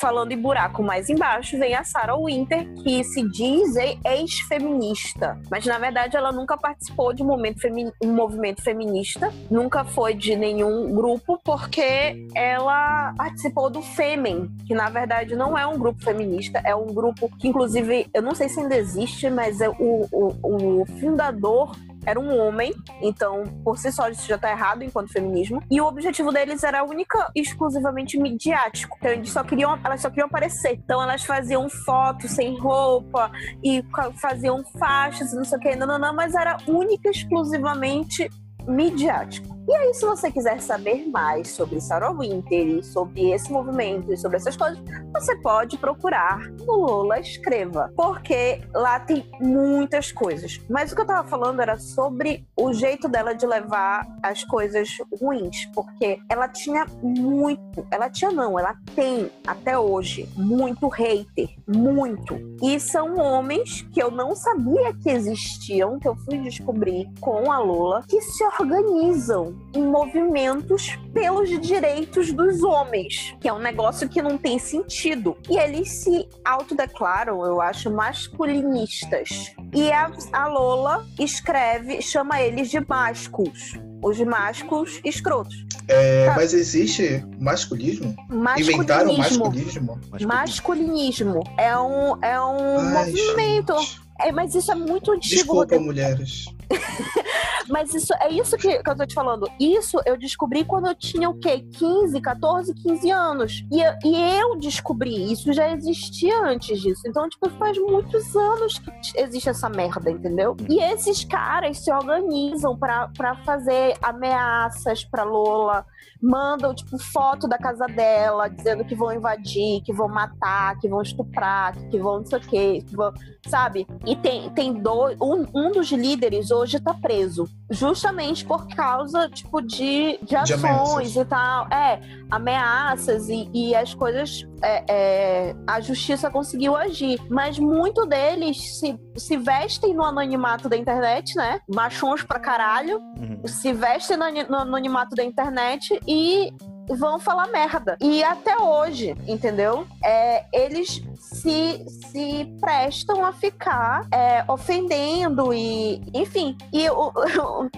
[0.00, 5.78] falando em buraco mais embaixo, vem a Sarah Winter, que se diz ex-feminista, mas na
[5.78, 7.58] verdade ela nunca participou de um, momento
[8.02, 14.88] um movimento feminista, nunca foi de nenhum grupo, porque ela participou do Femen, que na
[14.88, 18.60] verdade não é um grupo feminista, é um grupo que inclusive, eu não sei se
[18.60, 21.76] ainda existe, mas é o, o, o fundador
[22.08, 25.62] era um homem, então por si só isso já tá errado enquanto feminismo.
[25.70, 28.96] E o objetivo deles era única e exclusivamente midiático.
[28.98, 30.80] Então eles só queriam, elas só queriam aparecer.
[30.82, 33.30] Então elas faziam fotos sem roupa
[33.62, 33.84] e
[34.16, 38.30] faziam faixas e não sei o que, não, não, não, mas era única e exclusivamente
[38.68, 39.58] midiático.
[39.68, 44.16] E aí, se você quiser saber mais sobre Sarah Winter e sobre esse movimento e
[44.16, 44.78] sobre essas coisas,
[45.12, 50.58] você pode procurar no Lola Escreva, porque lá tem muitas coisas.
[50.70, 54.88] Mas o que eu tava falando era sobre o jeito dela de levar as coisas
[55.20, 62.38] ruins, porque ela tinha muito, ela tinha não, ela tem até hoje muito hater, muito.
[62.62, 67.58] E são homens que eu não sabia que existiam, que eu fui descobrir com a
[67.58, 74.20] Lola, que se organizam em movimentos pelos direitos dos homens, que é um negócio que
[74.22, 75.36] não tem sentido.
[75.48, 79.52] E eles se autodeclaram, eu acho, masculinistas.
[79.74, 83.74] E a, a Lola escreve, chama eles de másculos.
[84.02, 85.54] Os másculos escrotos.
[85.88, 86.34] É, Tá.
[86.36, 88.14] mas existe masculismo?
[88.58, 89.44] Inventaram Masculinismo.
[89.46, 90.00] masculismo?
[90.10, 93.76] Mas Masculinismo é um, é um Ai, movimento.
[93.78, 94.00] gente.
[94.20, 95.34] É, mas isso é muito antigo.
[95.34, 95.84] Desculpa, Rodrigo.
[95.84, 96.44] mulheres.
[97.68, 99.48] Mas isso é isso que, que eu tô te falando.
[99.60, 101.60] Isso eu descobri quando eu tinha o quê?
[101.76, 103.64] 15, 14, 15 anos.
[103.70, 107.02] E, eu- e eu descobri isso, já existia antes disso.
[107.06, 110.56] Então, tipo, faz muitos anos que existe essa merda, entendeu?
[110.68, 113.10] E esses caras se organizam pra
[113.44, 115.84] fazer ameaças pra Lola,
[116.22, 121.02] mandam, tipo, foto da casa dela, dizendo que vão invadir, que vão matar, que vão
[121.02, 123.12] estuprar, que vão não sei o quê, que vão,
[123.46, 123.86] sabe?
[124.06, 125.16] E tem, tem dois.
[125.20, 127.48] Um, um dos líderes hoje tá preso.
[127.70, 131.16] Justamente por causa, tipo, de, de ações ameaças.
[131.16, 131.66] e tal.
[131.68, 134.46] É, ameaças e, e as coisas.
[134.62, 137.20] é, é, a justiça conseguiu agir.
[137.28, 141.60] Mas muito deles se, se vestem no anonimato da internet, né?
[141.68, 143.00] Machões pra caralho.
[143.18, 143.40] Uhum.
[143.46, 146.52] Se vestem no, no anonimato da internet e
[146.96, 147.96] vão falar merda.
[148.00, 149.86] E até hoje, entendeu?
[150.02, 156.56] É, eles se, se prestam a ficar é, ofendendo e, enfim.
[156.72, 157.12] E o-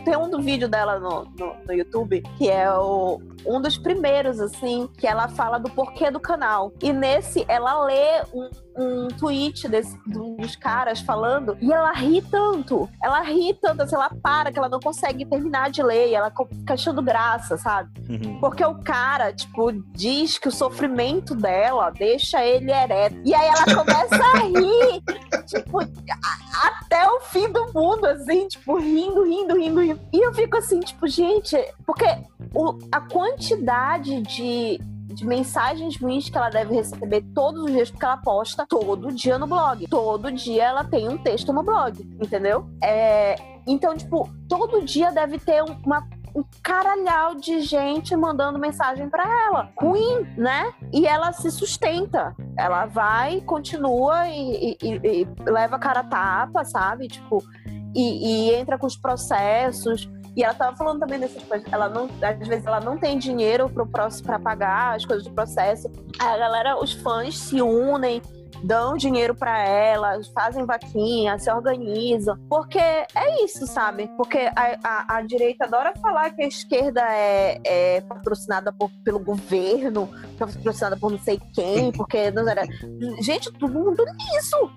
[0.05, 4.41] tem um do vídeo dela no, no, no YouTube que é o, um dos primeiros,
[4.41, 6.73] assim, que ela fala do porquê do canal.
[6.83, 12.23] E nesse, ela lê um, um tweet desse, de dos caras falando e ela ri
[12.23, 12.89] tanto.
[13.03, 16.31] Ela ri tanto, assim, ela para que ela não consegue terminar de ler e ela
[16.31, 17.91] fica achando graça, sabe?
[18.09, 18.39] Uhum.
[18.41, 23.17] Porque o cara, tipo, diz que o sofrimento dela deixa ele ereto.
[23.31, 25.03] E aí ela começa a rir,
[25.47, 30.01] tipo, a- até o fim do mundo, assim, tipo, rindo, rindo, rindo, rindo.
[30.13, 32.07] E eu fico assim, tipo, gente, porque
[32.53, 34.81] o- a quantidade de,
[35.15, 39.39] de mensagens ruins que ela deve receber todos os dias, porque ela posta todo dia
[39.39, 39.87] no blog.
[39.87, 42.69] Todo dia ela tem um texto no blog, entendeu?
[42.83, 49.09] É, então, tipo, todo dia deve ter um- uma um caralhau de gente mandando mensagem
[49.09, 49.71] pra ela.
[49.79, 50.73] Ruim, né?
[50.93, 52.35] E ela se sustenta.
[52.57, 57.09] Ela vai, continua e, e- e- e leva a cara a tapa, sabe?
[57.09, 57.43] Tipo,
[57.95, 60.09] e, e entra com os processos.
[60.37, 61.67] E ela tava falando também dessas coisas.
[61.73, 65.33] Ela não, às vezes ela não tem dinheiro pro próximo para pagar as coisas do
[65.33, 65.91] processo.
[66.21, 68.23] A galera, os fãs se unem,
[68.63, 72.39] dão dinheiro pra ela, fazem vaquinha, se organizam.
[72.49, 74.09] Porque é isso, sabe?
[74.17, 79.19] Porque a, a, a direita adora falar que a esquerda é, é patrocinada por- pelo
[79.19, 82.33] governo, patrocinada por não sei quem, porque.
[83.21, 84.71] Gente, todo mundo nisso.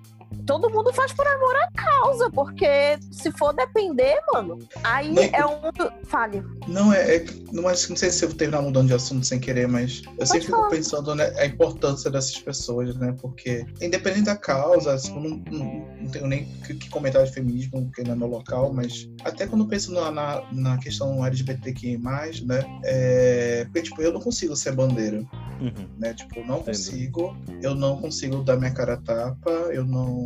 [0.46, 5.46] Todo mundo faz por amor à causa, porque se for depender, mano, aí Nem- é
[5.46, 5.72] um.
[6.06, 6.44] Fale.
[6.68, 9.40] Não, é, é não, mas não sei se eu vou terminar mudando de assunto sem
[9.40, 10.70] querer, mas eu sempre fico falar.
[10.70, 13.16] pensando né, a importância dessas pessoas, né?
[13.22, 17.32] Porque, independente da causa, assim, eu não, não, não tenho nem que, que comentar de
[17.32, 21.26] feminismo, porque não é meu local, mas até quando eu penso na, na, na questão
[21.26, 21.98] LGBTQI,
[22.46, 22.64] né?
[22.84, 25.24] É, porque, tipo, eu não consigo ser bandeira,
[25.62, 25.88] Uhum.
[25.98, 26.14] né?
[26.14, 26.66] Tipo, eu não Entendo.
[26.66, 30.23] consigo, eu não consigo dar minha cara a tapa, eu não,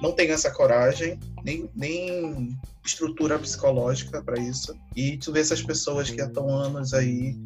[0.00, 4.74] não tenho essa coragem, nem, nem estrutura psicológica para isso.
[4.96, 7.36] E tu vê essas pessoas que há tão anos aí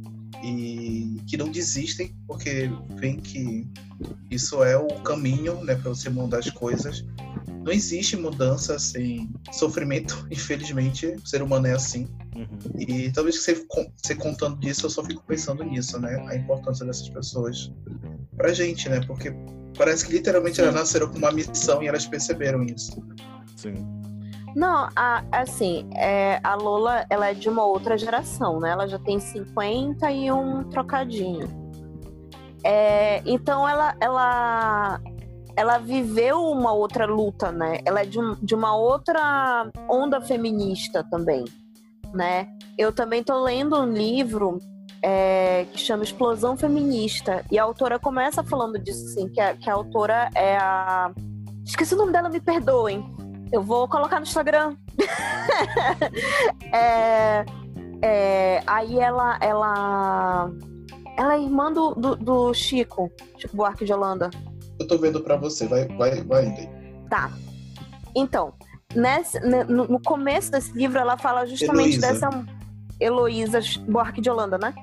[0.44, 3.66] e que não desistem, porque veem que
[4.30, 7.04] isso é o caminho, né, para você mudar as coisas.
[7.64, 12.06] Não existe mudança sem sofrimento, infelizmente, o ser humano é assim.
[12.36, 12.58] Uhum.
[12.78, 13.66] E talvez você,
[14.02, 16.22] você contando disso, eu só fico pensando nisso, né?
[16.28, 17.72] A importância dessas pessoas
[18.36, 19.00] pra gente, né?
[19.06, 19.32] Porque
[19.78, 23.02] parece que literalmente elas nasceram com uma missão e elas perceberam isso.
[23.56, 24.03] Sim.
[24.54, 28.70] Não, a- assim, é, a Lola, ela é de uma outra geração, né?
[28.70, 31.48] Ela já tem 50 e um trocadinho.
[32.62, 35.00] É, então ela, ela,
[35.56, 37.78] ela viveu uma outra luta, né?
[37.84, 41.44] Ela é de, um- de uma outra onda feminista também,
[42.14, 42.46] né?
[42.78, 44.58] Eu também tô lendo um livro
[45.02, 49.68] é, que chama Explosão Feminista e a autora começa falando disso, assim, que a, que
[49.68, 51.12] a autora é a...
[51.64, 53.13] Esqueci o nome dela, me perdoem.
[53.54, 54.76] Eu vou colocar no Instagram.
[56.72, 57.44] É,
[58.02, 60.50] é, aí ela, ela,
[61.16, 64.28] ela é irmã do, do, do Chico, Chico Buarque de Holanda.
[64.80, 66.52] Eu tô vendo pra você, vai, vai, vai.
[67.08, 67.30] Tá.
[68.16, 68.52] Então,
[68.94, 72.12] nesse, ne- no, no começo desse livro, ela fala justamente Heloísa.
[72.12, 72.46] dessa
[73.00, 74.74] Heloísa Buarque de Holanda, né?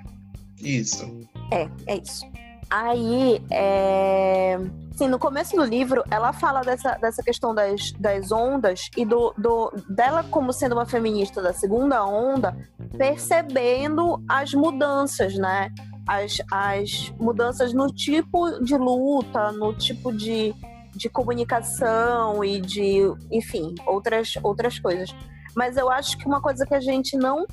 [0.62, 1.06] Isso.
[1.52, 2.26] É, é isso.
[2.72, 4.58] Aí, é...
[4.96, 9.34] Sim, no começo do livro, ela fala dessa, dessa questão das, das ondas e do,
[9.38, 12.56] do, dela como sendo uma feminista da segunda onda,
[12.98, 15.70] percebendo as mudanças, né?
[16.08, 20.54] As, as mudanças no tipo de luta, no tipo de,
[20.96, 25.14] de comunicação e de, enfim, outras, outras coisas.
[25.56, 27.46] Mas eu acho que uma coisa que a gente não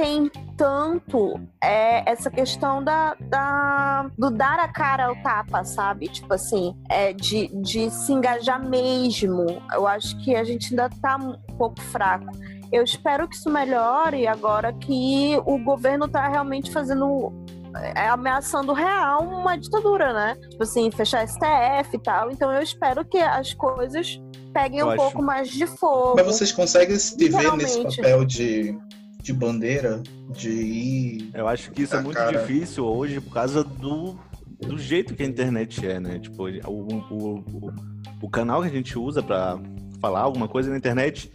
[0.00, 6.08] tem tanto é essa questão da, da- do dar a cara ao tapa, sabe?
[6.08, 9.44] Tipo assim, é de, de se engajar mesmo.
[9.72, 12.26] Eu acho que a gente ainda tá um pouco fraco.
[12.72, 17.32] Eu espero que isso melhore agora que o governo tá realmente fazendo.
[17.94, 20.36] É, ameaçando real uma ditadura, né?
[20.50, 22.30] Tipo assim, fechar STF e tal.
[22.30, 24.20] Então eu espero que as coisas
[24.52, 26.14] peguem Eu um acho- pouco mais de fogo.
[26.16, 28.76] Mas vocês conseguem se ver nesse papel de,
[29.22, 30.02] de bandeira?
[30.30, 31.30] De ir.
[31.34, 32.36] Eu acho que isso é muito cara.
[32.38, 34.16] difícil hoje por causa do,
[34.60, 36.18] do jeito que a internet é, né?
[36.18, 37.72] Tipo, o, o, o,
[38.22, 39.58] o canal que a gente usa pra
[40.00, 41.30] falar alguma coisa na internet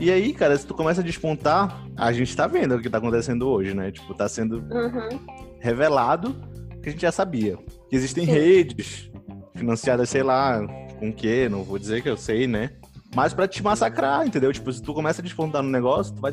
[0.00, 2.98] E aí, cara, se tu começa a despontar, a gente tá vendo o que tá
[2.98, 3.90] acontecendo hoje, né?
[3.90, 5.18] Tipo, tá sendo Uhum.
[5.60, 6.34] revelado
[6.82, 7.56] que a gente já sabia.
[7.88, 8.32] Que existem Sim.
[8.32, 9.10] redes
[9.54, 10.60] financiadas, sei lá,
[10.98, 12.70] com o quê, não vou dizer que eu sei, né?
[13.14, 14.50] Mas pra te massacrar, entendeu?
[14.52, 16.32] Tipo, se tu começa a despontar no negócio, tu vai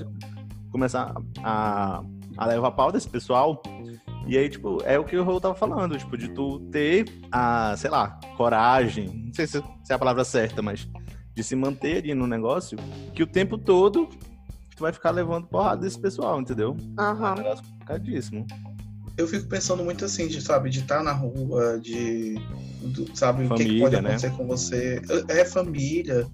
[0.72, 2.02] começar a,
[2.38, 3.62] a levar pau desse pessoal.
[4.28, 7.76] E aí, tipo, é o que o Rô tava falando, tipo, de tu ter a,
[7.78, 10.88] sei lá, coragem, não sei se, se é a palavra certa, mas
[11.34, 12.78] de se manter ali no negócio,
[13.14, 14.08] que o tempo todo
[14.76, 16.76] tu vai ficar levando porrada desse pessoal, entendeu?
[16.98, 17.36] É um Aham.
[17.36, 18.46] negócio complicadíssimo.
[19.18, 22.36] Eu fico pensando muito assim, de, sabe, de estar na rua, de.
[22.82, 24.10] do- sabe, o que que, Família, pode né?
[24.12, 25.02] acontecer com você.
[25.28, 26.26] É família.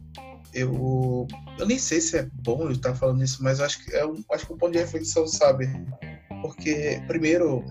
[0.55, 1.27] Eu.
[1.59, 4.05] Eu nem sei se é bom eu estar falando isso, mas eu acho que é
[4.05, 5.67] um, acho que um ponto de reflexão, sabe?
[6.41, 7.63] Porque, primeiro,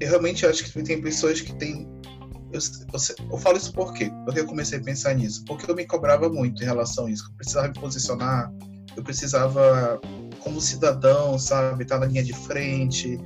[0.00, 1.88] eu realmente acho que tem pessoas que têm.
[2.52, 2.60] Eu,
[3.32, 4.10] eu falo isso por quê?
[4.24, 5.44] Porque eu comecei a pensar nisso.
[5.44, 7.24] Porque eu me cobrava muito em relação a isso.
[7.28, 8.52] Eu precisava me posicionar,
[8.96, 10.00] eu precisava,
[10.38, 13.18] como cidadão, sabe, estar na linha de frente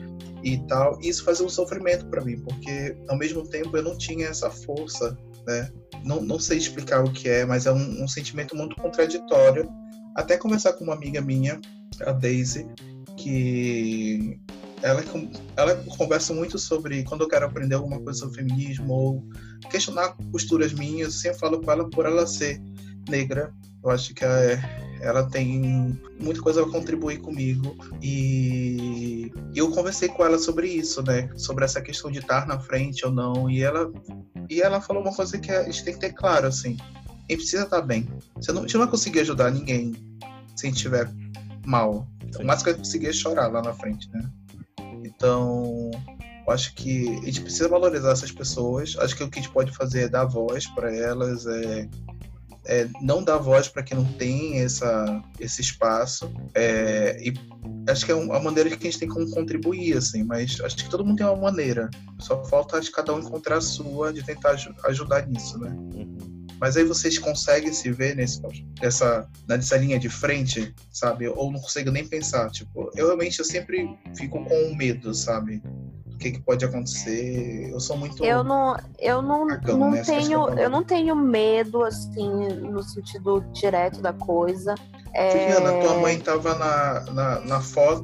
[0.43, 0.99] e tal.
[1.03, 4.51] E isso fazia um sofrimento para mim, porque ao mesmo tempo eu não tinha essa
[4.51, 5.17] força,
[5.49, 5.73] né?
[6.05, 9.69] Não, não sei explicar o que é, mas é um, um sentimento muito contraditório.
[10.15, 11.59] Até conversar com uma amiga minha,
[12.07, 12.67] a Daisy,
[13.17, 14.39] que
[14.83, 15.03] ela,
[15.57, 19.25] ela conversa muito sobre quando eu quero aprender alguma coisa sobre feminismo ou
[19.71, 22.61] questionar posturas minhas, eu sempre falo com ela por ela ser
[23.09, 23.53] negra.
[23.83, 24.61] Eu acho que é,
[25.01, 31.31] ela tem muita coisa a contribuir comigo e eu conversei com ela sobre isso, né?
[31.37, 33.51] Sobre essa questão de estar na frente ou não.
[33.51, 33.91] E ela,
[34.49, 36.77] e ela falou uma coisa que a gente tem que ter claro, assim.
[36.81, 38.09] A gente precisa estar bem.
[38.37, 39.93] Você não, a gente não vai conseguir ajudar ninguém
[40.57, 41.11] se a gente estiver
[41.67, 42.07] mal.
[42.39, 44.29] O máximo que vai conseguir é chorar lá na frente, né?
[45.05, 45.91] Então,
[46.47, 48.97] eu acho que a gente precisa valorizar essas pessoas.
[48.99, 51.89] Acho que o que a gente pode fazer é dar voz para elas, é,
[52.69, 56.31] é não dar voz para quem não tem essa, esse espaço.
[56.55, 57.33] É, e
[57.91, 60.77] acho que é um- a maneira que a gente tem como contribuir, assim, mas acho
[60.77, 61.89] que todo mundo tem uma maneira.
[62.21, 65.71] Só falta acho, que cada um encontrar a sua de tentar aju- ajudar nisso, né?
[65.71, 66.39] Uhum.
[66.61, 68.41] Mas aí vocês conseguem se ver nesse,
[68.83, 71.29] nessa, nessa linha de frente, sabe?
[71.29, 72.51] Ou não consigo nem pensar.
[72.51, 75.63] Tipo, eu realmente eu sempre fico com medo, sabe?
[76.19, 77.71] Do que, que pode acontecer.
[77.71, 78.25] Eu sou muito.
[78.25, 80.01] Eu não, eu não, Cagão, não né?
[80.01, 84.75] É tenho, eu não tenho medo assim no sentido direto da coisa.
[85.15, 85.31] É...
[85.31, 88.03] Juliana, tua mãe tava na, na, na foto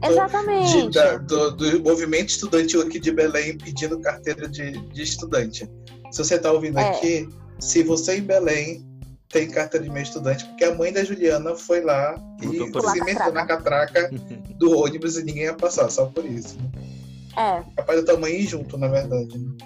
[0.65, 5.69] de- da- do, do movimento estudantil aqui de Belém pedindo carteira de, de estudante.
[6.13, 6.91] Se você tá ouvindo É.
[6.91, 8.87] aqui, se você em Belém
[9.29, 12.47] tem carteira de meio estudante, porque a mãe da Juliana foi lá e
[12.93, 14.09] se meteu na catraca
[14.57, 16.57] do ônibus e ninguém ia passar, só por isso.
[16.57, 16.84] né?
[17.37, 17.63] É.
[17.77, 19.39] Capaz tua mãe ir junto, na verdade.
[19.39, 19.57] né?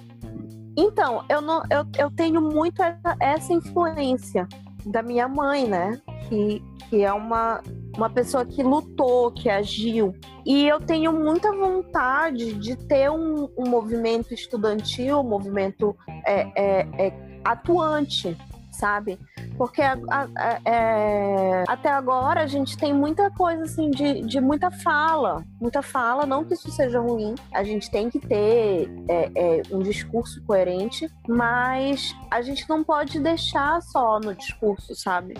[0.77, 4.47] Então, eu não, eu, eu tenho muito essa, essa influência
[4.87, 6.01] da minha mãe, né?
[6.29, 7.61] Que, que é uma,
[7.97, 10.15] uma pessoa que lutou, que agiu.
[10.47, 17.07] E eu tenho muita vontade de ter um, um movimento estudantil, um movimento é, é,
[17.07, 18.37] é, atuante,
[18.79, 19.19] sabe?
[19.57, 24.41] Porque a- a- a- é, até agora a gente tem muita coisa assim de, de
[24.41, 29.31] muita fala, muita fala, não que isso seja ruim, a gente tem que ter é,
[29.35, 35.35] é, um discurso coerente, mas a gente não pode deixar só no discurso, sabe?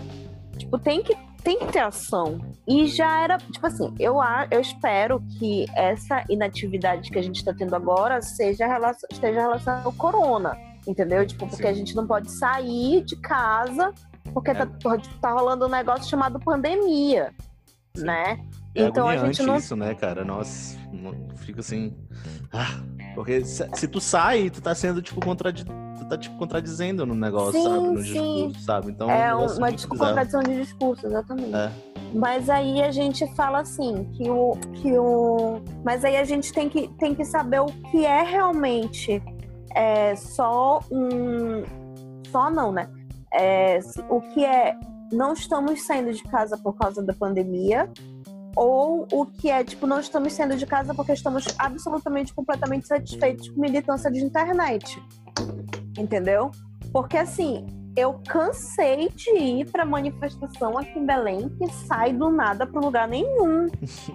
[0.57, 2.41] Tipo, tem que, tem que ter ação.
[2.67, 4.17] E já era, tipo assim, eu,
[4.51, 8.67] eu espero que essa inatividade que a gente está tendo agora seja
[9.11, 10.57] esteja relacionada ao corona.
[10.89, 11.27] Entendeu?
[11.27, 11.69] Tipo, porque Sim.
[11.69, 13.93] a gente não pode sair de casa
[14.33, 14.55] porque É.
[14.55, 14.67] tá,
[15.21, 17.33] tá rolando um negócio chamado pandemia,
[17.95, 18.05] Sim.
[18.05, 18.41] né?
[18.75, 20.25] É Então a gente não isso, né, cara?
[20.25, 21.95] Nossa, não- fica assim.
[22.53, 22.81] Ah,
[23.15, 25.65] porque se, se tu sai, tu tá sendo, tipo, contradi...
[25.65, 27.79] tu tá, tipo, contradizendo no negócio, Sim, sabe?
[27.89, 28.03] No sim.
[28.49, 28.91] discurso, sabe?
[28.93, 29.99] Então, É um negócio uma bizarro.
[29.99, 31.55] contradição de discurso, exatamente.
[31.55, 31.71] É.
[32.15, 34.53] Mas aí a gente fala assim, que o.
[34.81, 35.61] Que o...
[35.85, 39.23] Mas aí a gente tem que, tem que saber o que é realmente
[39.79, 41.63] é, só um.
[42.33, 42.91] Só não, né?
[43.33, 43.79] É,
[44.11, 44.77] o que é
[45.13, 47.89] não estamos saindo de casa por causa da pandemia,
[48.57, 53.49] ou o que é, tipo, não estamos saindo de casa porque estamos absolutamente, completamente satisfeitos
[53.51, 55.01] com militância de internet.
[55.97, 56.51] Entendeu?
[56.93, 57.65] Porque assim,
[57.99, 63.09] eu cansei de ir pra manifestação aqui em Belém que sai do nada pro lugar
[63.09, 63.67] nenhum.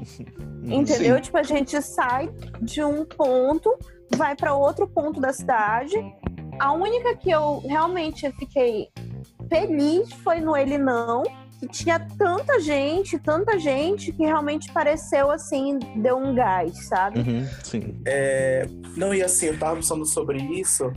[0.63, 1.15] Entendeu?
[1.17, 1.21] Sim.
[1.21, 2.29] Tipo, a gente sai
[2.61, 3.77] de um ponto,
[4.15, 5.95] vai para outro ponto da cidade.
[6.59, 8.87] A única que eu realmente fiquei
[9.49, 11.23] feliz foi no Ele Não,
[11.59, 17.19] que tinha tanta gente, tanta gente, que realmente pareceu assim, deu um gás, sabe?
[17.19, 18.01] Uhum, sim.
[18.05, 18.65] É,
[18.95, 20.89] não, e assim, eu tava pensando sobre isso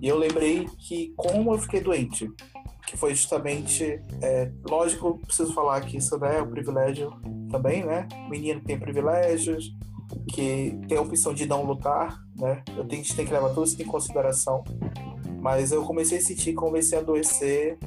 [0.00, 2.30] e eu lembrei que como eu fiquei doente.
[2.86, 7.12] que foi justamente, é, lógico, preciso falar que isso né, é um privilégio
[7.48, 8.08] também, né?
[8.28, 9.72] Menino tem privilégios,
[10.32, 12.62] que tem a opção de não lutar, né?
[12.76, 14.64] Eu tenho, a gente tem que levar tudo isso em consideração.
[15.40, 17.78] Mas eu comecei a sentir, comecei a adoecer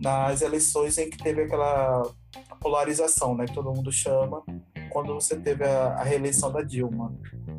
[0.00, 2.02] nas eleições em que teve aquela
[2.60, 3.44] polarização, né?
[3.44, 4.42] Que todo mundo chama,
[4.86, 7.14] quando você teve a, a reeleição da Dilma.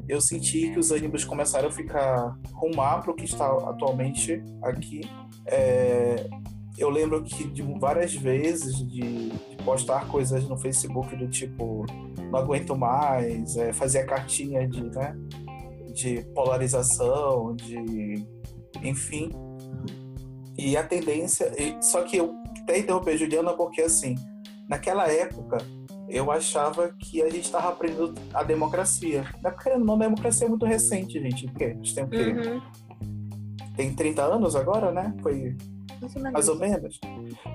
[0.08, 5.02] Eu senti que os ânimos começaram a ficar rumar para o que está atualmente aqui.
[5.46, 6.28] É,
[6.78, 11.86] eu lembro que de várias vezes de, de, postar coisas no Facebook do tipo
[12.32, 15.16] não aguento mais, é, fazer cartinha de, né,
[15.94, 18.26] de polarização, de
[18.84, 19.30] enfim.
[20.58, 21.52] E a tendência.
[21.82, 24.16] Só que eu até interromper Juliana porque assim,
[24.68, 25.58] naquela época
[26.08, 29.26] eu achava que a gente estava aprendendo a democracia.
[29.41, 31.47] Na época, não, a democracia é muito recente, gente.
[31.47, 32.18] Porque a gente tem o quê?
[32.18, 32.62] Uhum.
[33.76, 35.14] Tem 30 anos agora, né?
[35.22, 35.55] Foi
[36.32, 36.99] mais ou menos.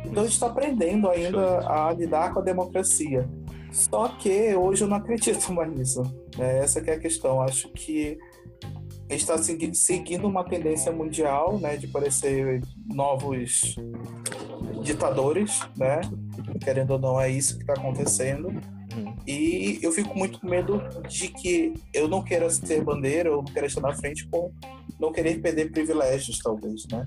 [0.05, 3.29] Então a gente está aprendendo ainda a lidar com a democracia.
[3.71, 6.03] Só que hoje eu não acredito mais nisso.
[6.37, 6.59] Né?
[6.59, 7.41] Essa é a questão.
[7.41, 8.19] Acho que
[9.09, 9.39] a gente está
[9.75, 13.77] seguindo uma tendência mundial, né, de parecer novos
[14.83, 16.01] ditadores, né?
[16.63, 18.49] Querendo ou não, é isso que está acontecendo.
[18.49, 19.15] Uhum.
[19.27, 23.45] E eu fico muito com medo de que eu não queira ser bandeira, eu não
[23.45, 24.51] queira estar na frente por
[25.01, 27.05] não querer perder privilégios, talvez, né?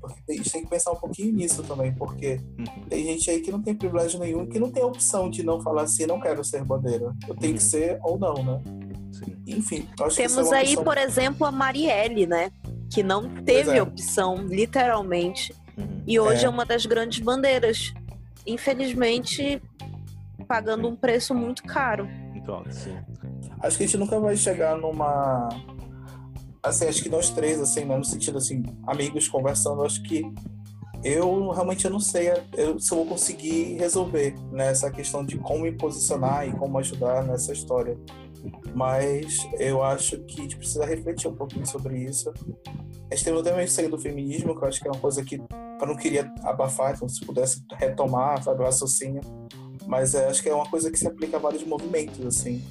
[0.00, 2.84] Porque a gente tem que pensar um pouquinho nisso também, porque uhum.
[2.88, 5.82] tem gente aí que não tem privilégio nenhum, que não tem opção de não falar
[5.82, 7.12] assim, não quero ser bandeira.
[7.26, 7.58] Eu tenho uhum.
[7.58, 8.60] que ser ou não, né?
[9.12, 9.36] Sim.
[9.46, 12.50] Enfim, acho Temos que é aí, por exemplo, a Marielle, né?
[12.92, 13.82] Que não teve é.
[13.82, 15.54] opção, literalmente.
[15.76, 16.02] Uhum.
[16.06, 16.46] E hoje é.
[16.46, 17.92] é uma das grandes bandeiras.
[18.46, 19.62] Infelizmente,
[20.46, 22.06] pagando um preço muito caro.
[22.06, 22.96] Muito alto, sim.
[23.60, 25.48] Acho que a gente nunca vai chegar numa.
[26.62, 30.24] Assim, acho que nós três, assim, no sentido assim, amigos conversando, acho que
[31.02, 35.36] eu realmente eu não sei eu, se eu vou conseguir resolver né, essa questão de
[35.36, 37.98] como me posicionar e como ajudar nessa história.
[38.74, 42.32] Mas eu acho que a gente precisa refletir um pouquinho sobre isso.
[43.10, 45.36] A gente tem também sair do feminismo, que eu acho que é uma coisa que
[45.36, 49.20] eu não queria abafar, então se pudesse retomar, sabe, o raciocínio.
[49.86, 52.62] Mas acho que é uma coisa que se aplica a vários movimentos, assim.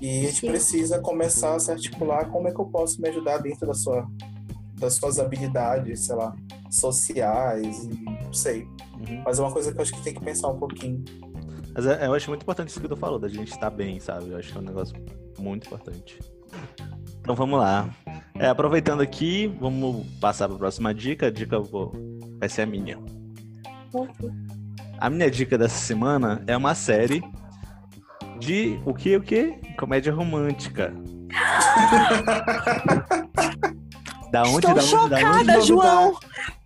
[0.00, 0.48] E a gente Sim.
[0.48, 4.06] precisa começar a se articular como é que eu posso me ajudar dentro da sua,
[4.78, 6.34] das suas habilidades, sei lá,
[6.70, 7.88] sociais,
[8.22, 8.62] não sei.
[8.62, 9.22] Uhum.
[9.24, 11.02] Mas é uma coisa que eu acho que tem que pensar um pouquinho.
[11.74, 14.30] Mas é, eu acho muito importante isso que tu falou, da gente estar bem, sabe?
[14.30, 14.94] Eu acho que é um negócio
[15.38, 16.20] muito importante.
[17.20, 17.88] Então vamos lá.
[18.38, 21.26] É, aproveitando aqui, vamos passar para a próxima dica.
[21.26, 21.92] A dica vou...
[22.38, 22.98] vai ser a minha.
[24.98, 27.22] A minha dica dessa semana é uma série
[28.38, 29.58] de o que o que?
[29.76, 30.94] Comédia romântica.
[34.30, 35.66] da onde, Estou da onde, chocada, da onde?
[35.66, 36.16] João.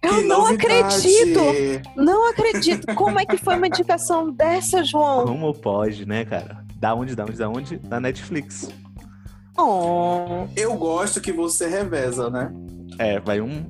[0.08, 0.76] Eu que não novidade.
[0.76, 1.40] acredito.
[1.96, 2.94] Não acredito.
[2.94, 5.24] Como é que foi uma indicação dessa, João?
[5.26, 6.64] Como pode, né, cara?
[6.76, 7.76] Da onde, da onde, da onde?
[7.78, 8.70] Da Netflix.
[9.56, 10.46] Oh.
[10.56, 12.52] Eu gosto que você reveza, né?
[12.98, 13.66] É, vai um.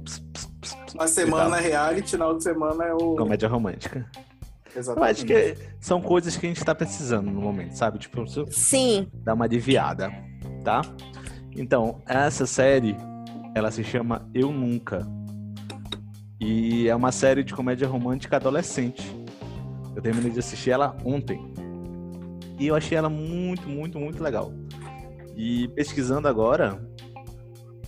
[0.94, 3.16] Uma semana é reality, final de semana é o.
[3.16, 4.06] Comédia romântica.
[4.76, 5.30] Exatamente.
[5.30, 7.98] Eu acho que são coisas que a gente tá precisando no momento, sabe?
[7.98, 9.08] Tipo, Sim.
[9.14, 10.12] Dar uma aliviada,
[10.62, 10.82] tá?
[11.56, 12.96] Então, essa série,
[13.54, 15.06] ela se chama Eu Nunca.
[16.40, 19.02] E é uma série de comédia romântica adolescente.
[19.94, 21.52] Eu terminei de assistir ela ontem.
[22.58, 24.52] E eu achei ela muito, muito, muito legal.
[25.36, 26.80] E pesquisando agora,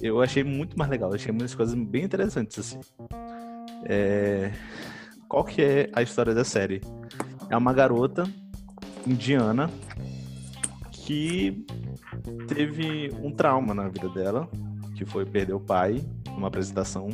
[0.00, 1.10] eu achei muito mais legal.
[1.10, 2.80] Eu achei muitas coisas bem interessantes, assim.
[3.84, 4.52] É...
[5.28, 6.80] Qual que é a história da série?
[7.48, 8.24] É uma garota
[9.06, 9.70] indiana
[10.90, 11.64] que
[12.48, 14.48] teve um trauma na vida dela,
[14.96, 17.08] que foi perder o pai numa apresentação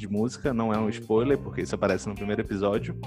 [0.00, 2.98] de música, não é um spoiler, porque isso aparece no primeiro episódio.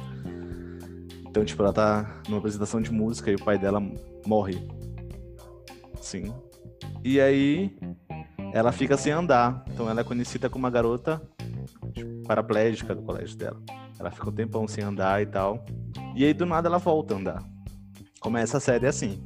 [1.27, 3.81] Então, tipo, ela tá numa apresentação de música e o pai dela
[4.27, 4.61] morre.
[5.99, 6.31] Sim.
[7.03, 7.75] E aí
[8.53, 9.65] ela fica sem andar.
[9.73, 11.19] Então ela é conhecida como uma garota
[11.93, 13.59] tipo, paraplégica do colégio dela.
[13.99, 15.65] Ela fica um tempão sem andar e tal.
[16.15, 17.43] E aí do nada ela volta a andar.
[18.19, 19.19] Começa a série assim.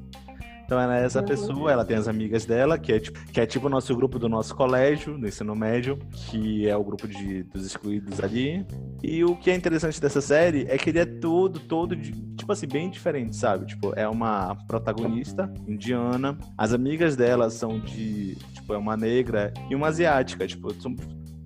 [0.67, 3.45] Então ela é essa pessoa, ela tem as amigas dela, que é tipo, que é
[3.45, 5.97] tipo o nosso grupo do nosso colégio, do ensino médio,
[6.29, 8.65] que é o grupo de, dos excluídos ali.
[9.01, 12.51] E o que é interessante dessa série é que ele é todo, todo, de, tipo
[12.51, 13.65] assim, bem diferente, sabe?
[13.65, 19.75] Tipo, é uma protagonista indiana, as amigas dela são de, tipo, é uma negra e
[19.75, 20.93] uma asiática, tipo, são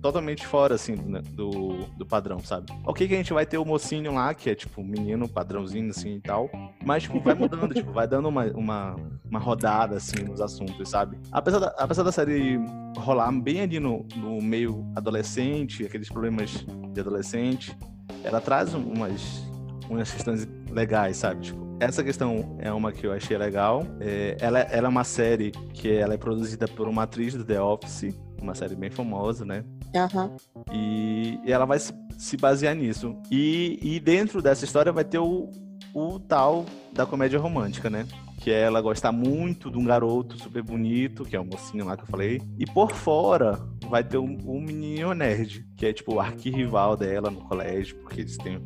[0.02, 2.72] totalmente fora, assim, do, do padrão, sabe?
[2.84, 6.16] Ok que a gente vai ter o mocinho lá, que é, tipo, menino padrãozinho, assim,
[6.16, 6.50] e tal.
[6.84, 8.96] Mas, tipo, vai mudando, tipo, vai dando uma, uma,
[9.30, 11.16] uma rodada, assim, nos assuntos, sabe?
[11.30, 12.58] Apesar da, apesar da série
[12.98, 17.76] rolar bem ali no, no meio adolescente, aqueles problemas de adolescente,
[18.24, 19.46] ela traz umas,
[19.88, 21.42] umas questões legais, sabe?
[21.42, 23.86] Tipo, essa questão é uma que eu achei legal.
[24.00, 27.60] É, ela, ela é uma série que ela é produzida por uma atriz do The
[27.60, 29.64] Office, uma série bem famosa, né?
[29.94, 30.36] Aham.
[30.72, 33.16] E, e ela vai se, se basear nisso.
[33.30, 35.50] E, e dentro dessa história vai ter o,
[35.94, 38.06] o tal da comédia romântica, né?
[38.40, 41.96] Que é ela gostar muito de um garoto super bonito, que é o mocinho lá
[41.96, 42.40] que eu falei.
[42.58, 47.28] E por fora vai ter um, um menino nerd, que é tipo o arquirrival dela
[47.28, 48.56] no colégio, porque eles têm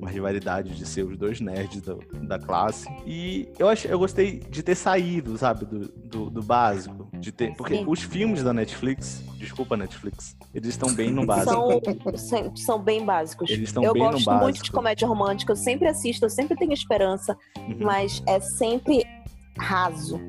[0.00, 1.98] uma rivalidade de ser os dois nerds do-
[2.28, 2.86] da classe.
[3.04, 7.08] E eu, achei, eu gostei de ter saído, sabe, do, do, do básico.
[7.18, 7.84] De ter, porque Sim.
[7.88, 11.50] os filmes da Netflix, desculpa Netflix, eles estão bem no básico.
[12.16, 13.50] São, são, bem básicos.
[13.50, 14.44] Eles estão eu bem no gosto básico.
[14.44, 17.78] muito de comédia romântica, eu sempre assisto, eu sempre tenho esperança, Uhum.
[17.80, 19.04] mas é sempre
[19.58, 20.20] raso.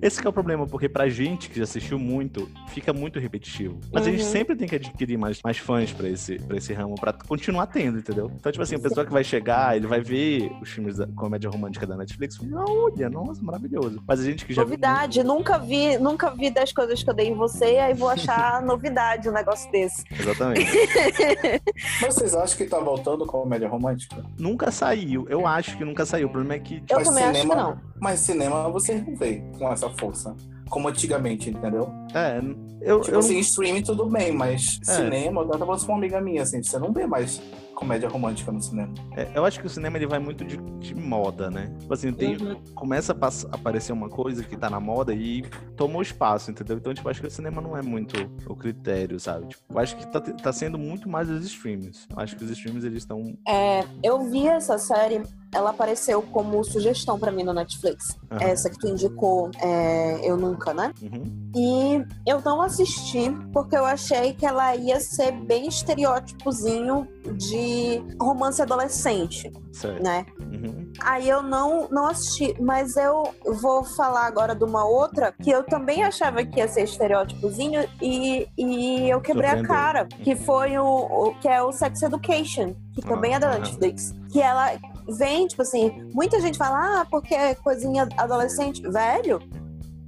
[0.00, 3.78] Esse que é o problema, porque pra gente que já assistiu muito, fica muito repetitivo.
[3.92, 4.30] Mas a gente Uhum.
[4.30, 7.98] sempre tem que adquirir mais, mais fãs pra esse, pra esse ramo, pra continuar tendo,
[7.98, 8.30] entendeu?
[8.34, 11.48] Então, tipo assim, a pessoa que vai chegar, ele vai ver os filmes da comédia
[11.48, 14.02] romântica da Netflix e fala, olha, nossa, maravilhoso.
[14.06, 17.14] Mas a gente que já viu novidade, nunca vi, nunca vi das coisas que eu
[17.14, 20.02] dei em você, aí vou achar novidade um negócio desse.
[20.10, 20.66] Exatamente.
[22.02, 24.24] Mas vocês acham que tá voltando comédia romântica?
[24.38, 25.26] nunca saiu.
[25.28, 26.26] Eu acho que nunca saiu.
[26.28, 26.80] O problema é que.
[26.80, 27.80] tipo, Eu também acho que cinema- não.
[28.00, 30.34] Mas cinema você não vê com essa força.
[30.68, 31.90] Como antigamente, entendeu?
[32.14, 32.40] É,
[32.80, 33.00] eu.
[33.00, 34.94] Tipo eu assim, streaming tudo bem, mas É.
[34.94, 37.42] cinema, eu tava com uma amiga minha, assim, você não vê mais
[37.82, 38.92] comédia romântica no cinema.
[39.16, 41.74] é, eu acho que o cinema ele vai muito de, de moda, né?
[41.80, 42.56] Tipo assim, tem, Uhum.
[42.74, 45.42] começa a pass- aparecer uma coisa que tá na moda e
[45.76, 46.76] tomou espaço, entendeu?
[46.76, 48.14] Então, tipo, acho que o cinema não é muito
[48.48, 49.48] o critério, sabe?
[49.48, 52.06] Tipo, eu acho que tá, tá sendo muito mais os streams.
[52.10, 53.36] Eu acho que os streams, eles estão...
[53.48, 55.22] É, eu vi essa série,
[55.52, 58.16] ela apareceu como sugestão pra mim no Netflix.
[58.30, 58.42] Aham.
[58.42, 60.92] Essa que tu indicou, é, Eu Nunca, né?
[61.02, 67.06] Uhum, E eu não assisti porque eu achei que ela ia ser bem estereótipozinho
[67.36, 67.71] de
[68.20, 70.02] romance adolescente, certo.
[70.02, 70.26] né?
[70.40, 75.50] Uhum, Aí eu não, não assisti, mas eu vou falar agora de uma outra que
[75.50, 80.76] eu também achava que ia ser estereótipozinho e, e eu quebrei a cara, que foi
[80.78, 83.58] o, o- que é o Sex Education, que também é da Ah.
[83.58, 84.70] Netflix, que ela
[85.08, 89.40] vem, tipo assim, muita gente fala, ah, porque é coisinha adolescente, velho.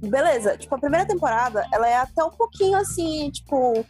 [0.01, 3.83] Beleza, tipo, a primeira temporada, ela é até um pouquinho assim, tipo,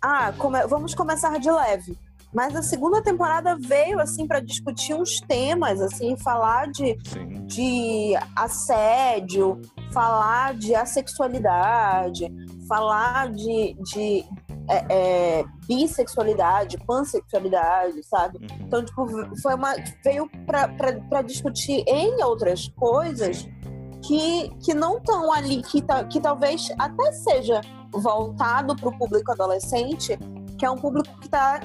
[0.00, 1.98] ah, come- vamos começar de leve.
[2.34, 7.46] Mas a segunda temporada veio assim pra discutir uns temas, assim, falar de, sim.
[7.46, 9.60] de assédio,
[9.92, 12.26] falar de assexualidade,
[12.68, 14.24] falar de, de
[14.68, 14.84] é,
[15.40, 18.38] é, bissexualidade, pansexualidade, sabe?
[18.38, 19.06] Uhum, Então, tipo,
[19.40, 19.74] foi uma.
[20.04, 20.28] veio
[21.08, 23.48] pra discutir em outras coisas
[24.02, 27.60] que, que não estão ali, que, ta- que talvez até seja
[27.92, 30.18] voltado para o público adolescente,
[30.58, 31.60] que é um público que tá,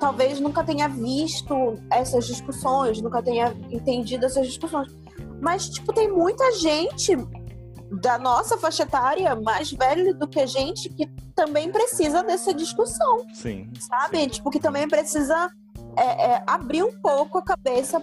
[0.00, 4.88] talvez nunca tenha visto essas discussões, nunca tenha entendido essas discussões.
[5.40, 7.16] Mas, tipo, tem muita gente
[8.02, 13.26] da nossa faixa etária, mais velha do que a gente, que também precisa dessa discussão
[13.32, 13.68] sim.
[13.78, 14.26] sabe?
[14.28, 15.50] Tipo, que também precisa
[15.96, 18.00] é, é, abrir um pouco a cabeça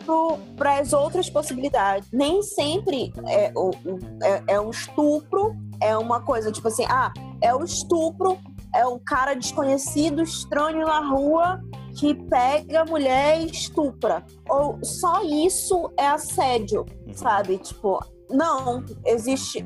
[0.56, 2.10] para as outras possibilidades.
[2.12, 7.14] Nem sempre é, o, o- é, é um estupro, é uma coisa tipo assim, ah,
[7.42, 8.38] é o estupro,
[8.76, 11.62] é um cara desconhecido, estranho na rua
[11.98, 14.24] que pega a mulher e estupra.
[14.50, 17.14] Ou só isso é assédio, Uhum.
[17.14, 17.58] sabe?
[17.58, 19.66] Tipo, não, existe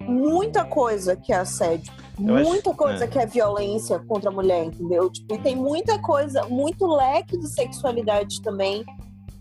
[0.00, 1.92] muita coisa que é assédio.
[2.24, 3.06] Eu acho- muita coisa é.
[3.08, 5.10] que é violência contra a mulher, entendeu?
[5.10, 8.84] Tipo, e tem muita coisa, muito leque de sexualidades também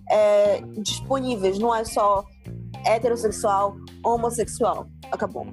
[0.09, 1.57] é, disponíveis.
[1.59, 2.23] Não é só
[2.85, 3.75] heterossexual,
[4.05, 4.87] homossexual.
[5.11, 5.45] Acabou.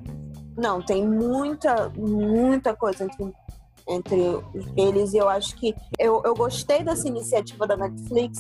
[0.57, 3.07] Não, tem muita, muita coisa
[3.89, 4.21] entre
[4.77, 5.13] eles.
[5.15, 8.39] E eu acho que eu, eu gostei dessa iniciativa da Netflix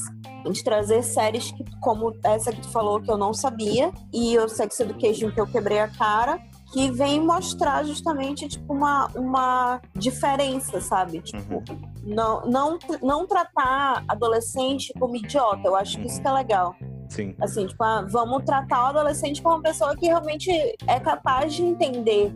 [0.50, 4.48] de trazer séries que, como essa que tu falou, que eu não sabia, e o
[4.48, 6.38] Sex Education, que eu quebrei a cara,
[6.72, 11.20] que vem mostrar justamente, tipo, uma, uma diferença, sabe?
[11.20, 11.64] Tipo, Uhum.
[12.04, 15.62] não, não, não tratar adolescente como idiota.
[15.64, 16.74] Eu acho que isso que é legal.
[17.08, 17.34] Sim.
[17.40, 20.50] Assim, tipo, ah, vamos tratar o adolescente como uma pessoa que realmente
[20.86, 22.30] é capaz de entender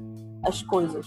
[0.44, 1.06] as coisas.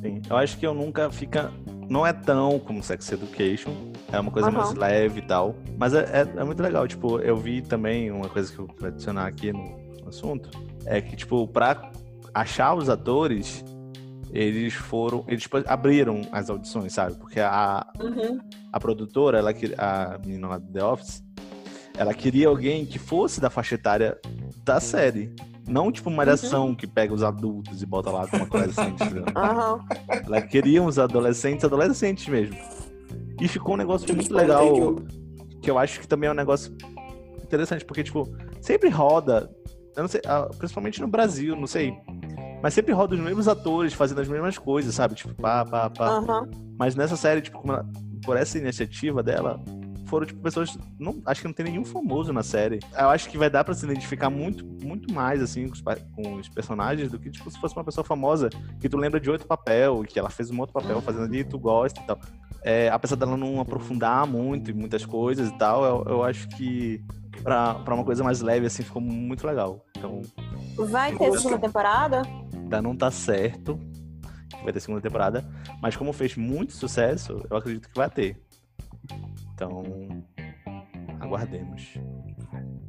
[0.00, 0.22] Sim.
[0.28, 1.52] Eu acho que eu nunca fica.
[1.88, 3.72] Não é tão como Sex Education.
[4.12, 4.58] É uma coisa Aham.
[4.58, 5.54] mais leve e tal.
[5.76, 6.86] Mas é, é, é muito legal.
[6.86, 10.50] Tipo, eu vi também uma coisa que eu vou adicionar aqui no assunto.
[10.84, 11.90] É que, tipo, pra
[12.32, 13.64] achar os atores,
[14.30, 15.24] eles foram.
[15.26, 17.16] Eles tipo, abriram as audições, sabe?
[17.16, 17.86] Porque a,
[18.72, 21.24] a produtora, ela, a menina lá do The Office,
[21.96, 24.18] ela queria alguém que fosse da faixa etária
[24.64, 25.34] da série.
[25.68, 29.02] Não tipo uma malhação que pega os adultos e bota lá como adolescente.
[29.36, 29.78] Aham.
[30.24, 32.56] Ela queria uns adolescentes, adolescentes mesmo.
[33.40, 34.96] E ficou um negócio muito legal.
[35.62, 36.74] que- eu acho que também é um negócio
[37.44, 38.26] interessante, porque, tipo,
[38.60, 39.50] sempre roda,
[39.96, 41.92] eu não sei, ah, principalmente no Brasil, não sei,
[42.62, 45.14] mas sempre roda os mesmos atores fazendo as mesmas coisas, sabe?
[45.14, 46.06] Tipo, pá, pá, pá.
[46.18, 46.48] Aham.
[46.78, 47.84] Mas nessa série, tipo, ela-
[48.24, 49.60] por essa iniciativa dela,
[50.08, 50.76] foram, tipo, pessoas.
[50.98, 52.80] Não, acho que não tem nenhum famoso na série.
[52.96, 55.82] Eu acho que vai dar pra se identificar muito, muito mais, assim, com os,
[56.14, 58.48] com os personagens do que, tipo, se fosse uma pessoa famosa
[58.80, 61.58] que tu lembra de outro papel, que ela fez um outro papel fazendo ali, tu
[61.58, 62.18] gosta e tal.
[62.62, 67.02] É, apesar dela não aprofundar muito em muitas coisas e tal, eu, eu acho que
[67.42, 69.84] pra, pra uma coisa mais leve, assim, ficou muito legal.
[69.96, 70.22] Então,
[70.76, 72.22] Vai ter segunda temporada?
[72.52, 73.78] ainda não tá certo
[74.62, 75.48] vai ter segunda temporada,
[75.80, 78.36] mas como fez muito sucesso, eu acredito que vai ter.
[79.58, 79.82] Então,
[81.18, 81.94] aguardemos.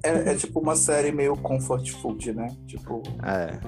[0.04, 2.46] É, é tipo uma série meio comfort food, né?
[2.68, 3.60] Tipo, É.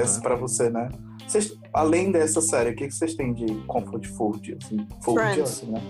[0.00, 0.88] essa pra você, né?
[1.26, 4.56] Vocês, além dessa série, o que que vocês têm de comfort food?
[4.62, 5.40] Assim, food, Friends.
[5.40, 5.80] assim, né?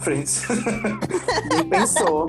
[0.00, 0.42] Friends.
[1.54, 2.26] Nem pensou.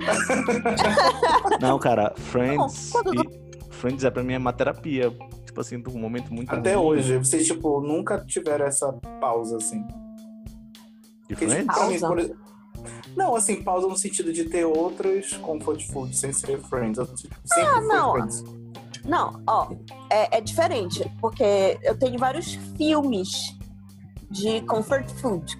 [1.60, 2.92] Não, cara, Friends.
[2.94, 5.10] E- Friends é pra mim é uma terapia.
[5.44, 9.82] Tipo assim, um momento muito Até ruim hoje, vocês, tipo, nunca tiveram essa pausa, assim.
[9.88, 11.66] De Porque, Friends?
[11.66, 12.08] tipo, pra mim, Pausa?
[12.08, 12.51] por
[13.16, 16.97] Não, assim, pausa no sentido de ter outros comfort food sem ser Friends.
[16.97, 18.12] Sempre Ah, não.
[18.14, 18.43] Friends.
[19.05, 19.68] Não, ó,
[20.12, 23.57] é, é diferente, porque eu tenho vários filmes
[24.30, 25.57] de comfort food.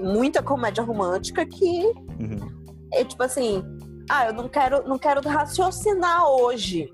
[0.00, 1.86] Muita comédia romântica que
[2.20, 2.64] Uhum.
[2.92, 3.64] é tipo assim,
[4.10, 6.92] ah, eu não quero, não quero raciocinar hoje.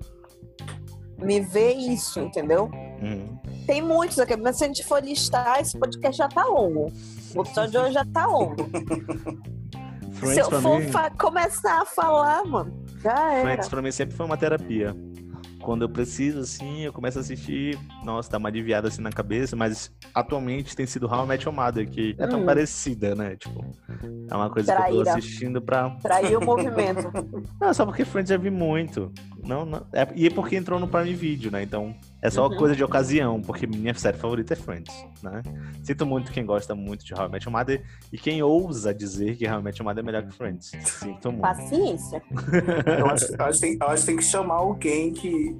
[1.21, 2.71] Me vê isso, entendeu?
[3.01, 3.37] Uhum.
[3.67, 6.91] Tem muitos aqui, mas se a gente for listar, esse podcast já tá longo.
[7.35, 8.55] O episódio de hoje já tá longo.
[10.19, 10.91] se Friends eu pra for mim.
[11.17, 13.41] começar a falar, mano, já era.
[13.43, 14.95] Friends pra mim sempre foi uma terapia.
[15.61, 19.57] Quando eu preciso, assim, eu começo a assistir, nossa, dá uma aliviada assim na cabeça,
[19.57, 22.45] mas atualmente tem sido How I Met Your Mother, que é tão Hum.
[22.45, 23.35] parecida, né?
[23.35, 23.59] Tipo,
[24.31, 25.03] é uma coisa que eu Traíra.
[25.03, 25.89] tô assistindo pra.
[26.01, 27.11] Traiu o movimento.
[27.59, 29.11] Não, só porque Friends eu vi muito.
[29.43, 29.85] Não, não...
[29.93, 30.07] É...
[30.15, 31.63] E é porque entrou no Prime Video, né?
[31.63, 32.57] Então é só Uhum.
[32.57, 35.41] coisa de ocasião, porque minha série favorita é Friends, né?
[35.83, 39.35] Sinto muito quem gosta muito de How I Met Your Mother e quem ousa dizer
[39.37, 40.71] que How I Met Your Mother é melhor que Friends.
[40.83, 41.41] Sinto muito.
[41.41, 42.21] Paciência.
[42.99, 45.53] Eu acho, eu acho que tem, eu acho que tem que chamar alguém que,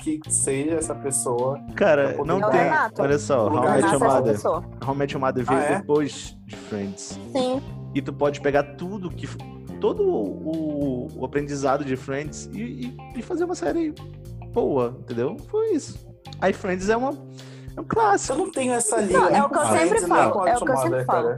[0.00, 1.58] que, que seja essa pessoa.
[1.74, 2.60] Cara, não tem.
[2.60, 3.02] Renato.
[3.02, 4.32] Olha só, How I Met Your é Mother.
[4.34, 4.64] pessoa.
[4.86, 5.76] How I Met Your Mother veio Ah, é?
[5.78, 7.18] depois de Friends.
[7.32, 7.60] Sim.
[7.94, 9.26] E tu pode pegar tudo que.
[9.84, 13.92] Todo o, o aprendizado de Friends e, e- e fazer uma série
[14.50, 15.36] boa, entendeu?
[15.50, 15.98] Foi isso.
[16.40, 17.10] Aí Friends é uma.
[17.10, 18.38] É um Eu clássico.
[18.38, 19.18] não tenho essa liga.
[19.18, 21.36] Não, é o que eu sempre nem falo, é o que eu sempre Your falo.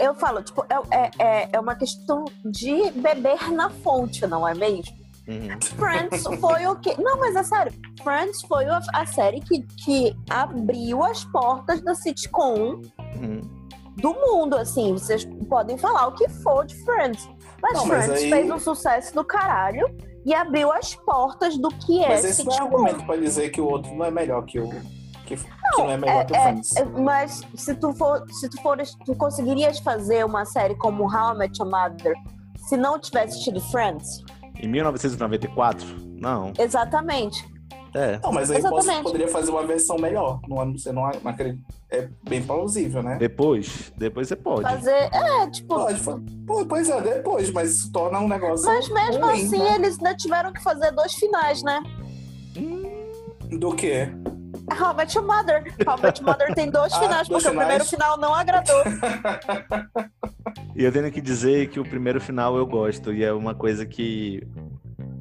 [0.00, 4.52] Eu falo, tipo, é, é, é, é uma questão de beber na fonte, não é
[4.52, 4.92] mesmo?
[5.28, 5.58] Uhum.
[5.78, 7.00] Friends foi o que.
[7.00, 7.72] Não, mas é sério.
[8.02, 12.80] Friends foi a, a série que, que abriu as portas da sitcom
[13.20, 13.40] Uhum.
[13.96, 14.92] do mundo, assim.
[14.92, 17.28] Vocês podem falar o que for de Friends.
[17.62, 19.86] Mas Não, mas Friends aí- fez um sucesso do caralho
[20.24, 23.60] e abriu as portas do que é Mas esse não é argumento pra dizer que
[23.60, 24.68] o outro não é melhor que o.
[25.24, 25.44] Que, que
[25.78, 26.76] não é melhor que o É, Friends.
[26.76, 31.34] é, mas se tu for, se tu fores, tu conseguirias fazer uma série como How
[31.34, 32.14] I Met Your Mother
[32.68, 34.22] se não tivesse tido Friends?
[34.60, 35.84] Em 1994?
[36.20, 36.52] Não.
[36.58, 37.44] Exatamente.
[37.96, 38.20] É.
[38.22, 39.02] Não, mas aí você Exatamente.
[39.04, 40.38] poderia fazer uma versão melhor.
[40.46, 41.64] Não, você não, não acredita.
[41.90, 43.16] É bem plausível, né?
[43.16, 43.90] Depois?
[43.96, 44.62] Depois você pode.
[44.62, 46.00] Fazer, é, tipo, Pode,
[46.46, 48.66] pô, pois é, depois, mas isso torna um negócio.
[48.66, 49.76] mas mesmo ruim, assim né?
[49.76, 51.82] eles ainda tiveram que fazer dois finais, né?
[53.50, 54.10] Do quê?
[54.78, 55.64] How Met Your Mother.
[55.86, 58.82] How Met Your Mother tem dois Ah, finais, dois porque o primeiro final não agradou.
[60.74, 63.12] E eu tenho que dizer que o primeiro final eu gosto.
[63.12, 64.46] E é uma coisa que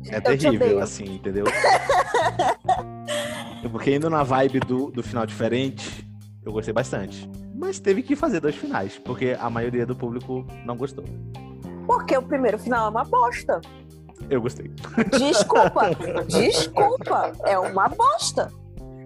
[0.09, 1.45] é Eu terrível, assim, entendeu?
[3.71, 6.07] Porque indo na vibe do, do final diferente,
[6.43, 7.29] eu gostei bastante.
[7.53, 11.03] Mas teve que fazer dois finais, porque a maioria do público não gostou.
[11.87, 13.59] Porque o primeiro final é uma bosta.
[14.29, 14.71] Eu gostei.
[15.17, 15.91] Desculpa.
[16.27, 17.31] Desculpa.
[17.45, 18.51] É uma bosta.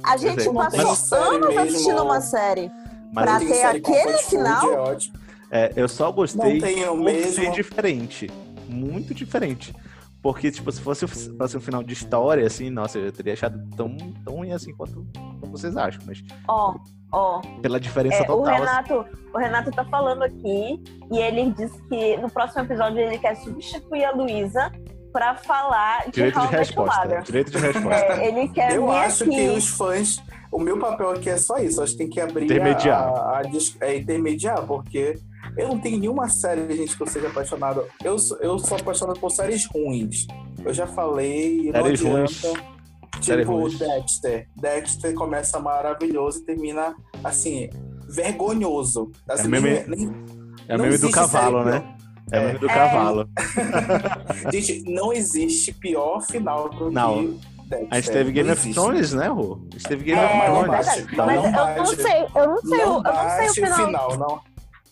[0.04, 0.54] A gente sei.
[0.54, 2.72] passou Mas série anos mesmo- assistindo uma série.
[3.14, 4.72] Mas Pra ter aquele food, final?
[4.74, 5.20] É ótimo.
[5.52, 8.30] é, eu só gostei mesmo- ser diferente.
[8.68, 9.74] Muito diferente.
[10.22, 13.95] Porque, tipo, se fosse, fosse um final de história, assim, nossa, eu teria achado tão,
[14.26, 15.05] tão ruim assim quanto,
[15.43, 16.01] vocês acham.
[16.05, 16.76] Mas Ó,
[17.11, 17.39] ó.
[17.61, 21.82] pela diferença É, o, total, assim, Renato, o Renato tá falando aqui e ele disse
[21.88, 24.70] que no próximo episódio ele quer substituir a Luísa
[25.13, 27.01] pra falar de direito de Your resposta.
[27.05, 27.22] Mother.
[27.24, 28.05] Direito de resposta.
[28.13, 29.34] É, ele quer Eu vir acho aqui.
[29.36, 30.22] que os fãs.
[30.51, 31.82] O meu papel aqui é só isso.
[31.82, 33.03] Acho que tem que abrir Intermediar.
[33.07, 35.15] a, a, dis- é, intermediar, porque
[35.58, 37.84] eu não tenho nenhuma série, gente, que eu seja apaixonado.
[38.04, 40.28] Eu, sou- eu sou apaixonado por séries ruins.
[40.64, 42.18] Eu já falei, não Séries adianta.
[42.20, 43.74] ruins.
[43.74, 43.80] Tipo.
[43.86, 44.47] Dexter.
[44.56, 47.70] Dexter começa maravilhoso e termina assim,
[48.08, 49.12] vergonhoso.
[49.28, 50.26] Assim, É meme- nem- nem-
[50.68, 51.95] É o Não meme do cavalo, série né?
[52.32, 53.30] É o nome do cavalo.
[54.54, 57.18] Gente, não existe pior final do Não.
[57.28, 57.39] que
[57.70, 57.88] Dexter.
[57.91, 58.74] A gente teve Game Não of.
[58.74, 59.60] Thrones, né, Rô?
[59.70, 60.88] A gente teve Game É, of mas não Thrones.
[61.18, 63.86] Mas não eu não sei, eu não sei, o- Não eu não sei o bate
[63.86, 64.18] final.
[64.18, 64.41] não.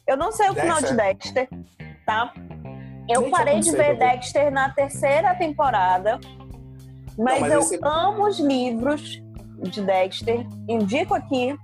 [0.08, 1.49] Eu não sei o final de Dexter,
[2.05, 2.34] tá?
[3.10, 3.97] Eu Gente, parei eu de não ver.
[3.97, 6.20] Dexter na terceira temporada.
[7.18, 9.22] Mas, mas eu esse- amo os livros
[9.64, 10.45] de Dexter.
[10.68, 11.58] Indico aqui.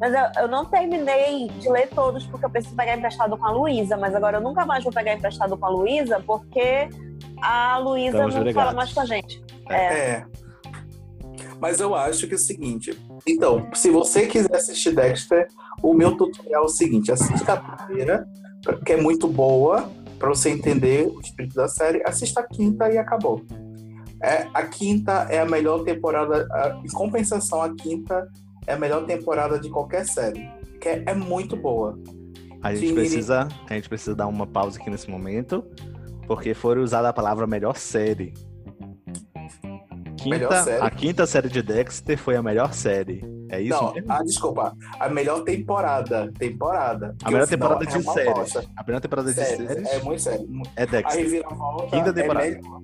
[0.00, 3.50] Mas eu, eu não terminei de ler todos porque eu preciso pegar emprestado com a
[3.50, 3.96] Luísa.
[3.96, 6.88] Mas agora eu nunca mais vou pegar emprestado com a Luísa porque
[7.42, 8.52] a Luísa não ligados.
[8.54, 9.42] fala mais com a gente.
[9.70, 9.76] É.
[9.76, 10.26] É.
[11.64, 12.94] Mas eu acho que é o seguinte.
[13.26, 15.48] Então, se você quiser assistir Dexter,
[15.82, 18.26] o meu tutorial é o seguinte: assista a primeira,
[18.84, 19.88] que é muito boa,
[20.18, 22.02] para você entender o espírito da série.
[22.06, 23.40] Assista a quinta e acabou.
[24.22, 26.46] É, a quinta é a melhor temporada.
[26.52, 28.28] a- em compensação, a quinta
[28.66, 30.46] é a melhor temporada de qualquer série.
[30.82, 31.98] Que é, é muito boa.
[32.62, 35.64] a gente precisa, a gente precisa dar uma pausa aqui nesse momento,
[36.26, 38.34] porque foi usada a palavra melhor série.
[40.24, 40.82] Quinta, Melhor série?
[40.82, 43.22] A quinta série de Dexter foi a melhor série.
[43.50, 44.10] É isso Não, mesmo?
[44.12, 44.76] ah, desculpa.
[44.98, 46.32] A melhor temporada.
[46.38, 47.14] Temporada.
[47.22, 48.56] A melhor temporada é de uma séries.
[48.56, 50.48] A primeira temporada de Séries, séries É muito sério.
[50.76, 51.22] é A Dexter.
[51.22, 52.46] reviravolta Quinta temporada.
[52.46, 52.80] é melhor.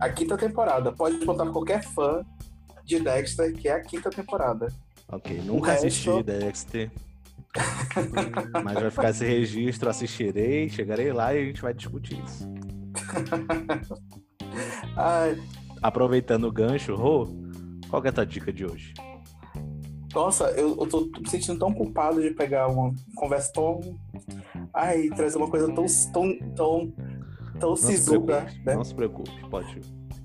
[0.00, 0.92] A quinta temporada.
[0.92, 2.24] Pode botar qualquer fã
[2.84, 4.68] de Dexter, que é a quinta temporada.
[5.08, 6.90] Ok, nunca resto- assisti Dexter.
[8.64, 12.46] Mas vai ficar esse registro, assistirei, chegarei lá e a gente vai discutir isso.
[14.96, 15.36] Ai,
[15.82, 17.28] Aproveitando o gancho, Rô,
[17.88, 18.94] qual que é a tua dica de hoje?
[20.14, 23.80] nossa, eu, eu tô me sentindo tão culpado de pegar uma conversa tão.
[24.72, 25.84] Ai, trazer uma coisa tão.
[26.10, 26.38] tão.
[26.56, 26.92] tão.
[27.60, 28.74] tão Não se sisuda, preocupe, né?
[28.74, 29.80] não se preocupe, pode.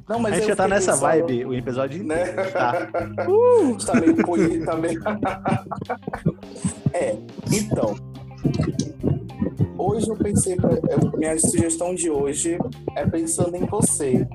[0.07, 2.21] Não, mas a gente já tá nessa pensando, vibe o episódio Né?
[2.31, 2.87] inteiro, tá?
[3.85, 5.01] tá meio polido, tá meio.
[6.93, 7.17] é,
[7.51, 7.95] então.
[9.77, 10.69] Hoje eu pensei, pra,
[11.17, 12.57] minha sugestão de hoje
[12.95, 14.27] é pensando em você.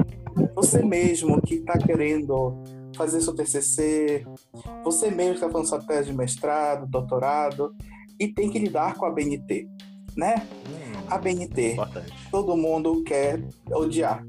[0.54, 2.62] Você mesmo que tá querendo
[2.96, 4.24] fazer seu TCC,
[4.82, 7.74] você mesmo que tá fazendo sua tese de mestrado, doutorado,
[8.18, 9.68] e tem que lidar com a BNT,
[10.16, 10.34] né?
[10.66, 12.12] Hum, A BNT, importante.
[12.30, 14.24] todo mundo quer odiar.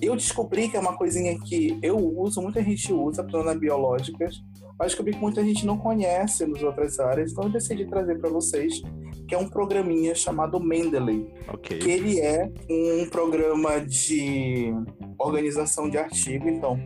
[0.00, 4.42] Eu descobri que é uma coisinha que eu uso, muita gente usa para biológicas,
[4.80, 8.30] mas descobri que muita gente não conhece nas outras áreas, então eu decidi trazer para
[8.30, 8.80] vocês,
[9.28, 11.78] que é um programinha chamado Mendeley, Ok.
[11.78, 14.72] que ele é um programa de
[15.18, 16.80] organização de artigo, então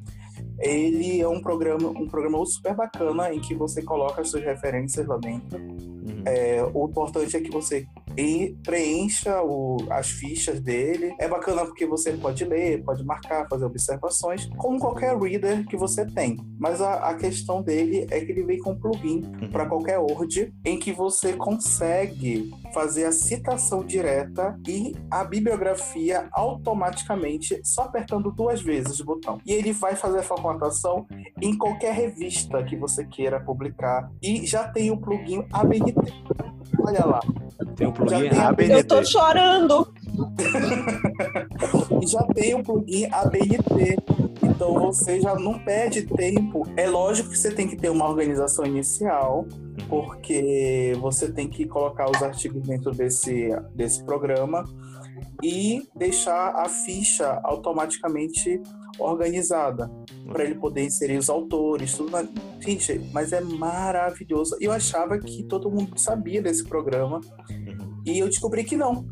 [0.60, 5.06] Ele é um programa, um programa super bacana em que você coloca as suas referências
[5.06, 5.58] lá dentro.
[5.58, 6.22] Uhum.
[6.26, 7.86] É, o importante é que você
[8.16, 11.14] e- preencha o- as fichas dele.
[11.18, 16.04] É bacana porque você pode ler, pode marcar, fazer observações, como qualquer reader que você
[16.06, 16.36] tem.
[16.58, 19.50] Mas a, a questão dele é que ele vem com um plugin Uhum.
[19.50, 27.60] para qualquer Word em que você consegue fazer a citação direta e a bibliografia automaticamente
[27.64, 29.40] só apertando duas vezes o botão.
[29.46, 31.06] E ele vai fazer a formatação
[31.40, 35.94] em qualquer revista que você queira publicar e já tem o plugin ABNT.
[36.80, 37.20] Olha lá,
[37.76, 38.72] Tem um plugin ABNT.
[38.72, 39.92] Eu tô chorando.
[42.00, 43.96] e já tem o plugin ABNT.
[44.42, 46.66] Então você já não perde tempo.
[46.76, 49.46] É lógico que você tem que ter uma organização inicial,
[49.88, 54.64] porque você tem que colocar os artigos dentro desse, desse programa
[55.42, 58.60] e deixar a ficha automaticamente
[58.98, 59.90] organizada
[60.32, 62.26] para ele poder inserir os autores, tudo na...
[62.60, 64.56] Gente, mas é maravilhoso.
[64.60, 67.20] Eu achava que todo mundo sabia desse programa
[67.50, 68.02] Uhum.
[68.06, 69.06] e eu descobri que não.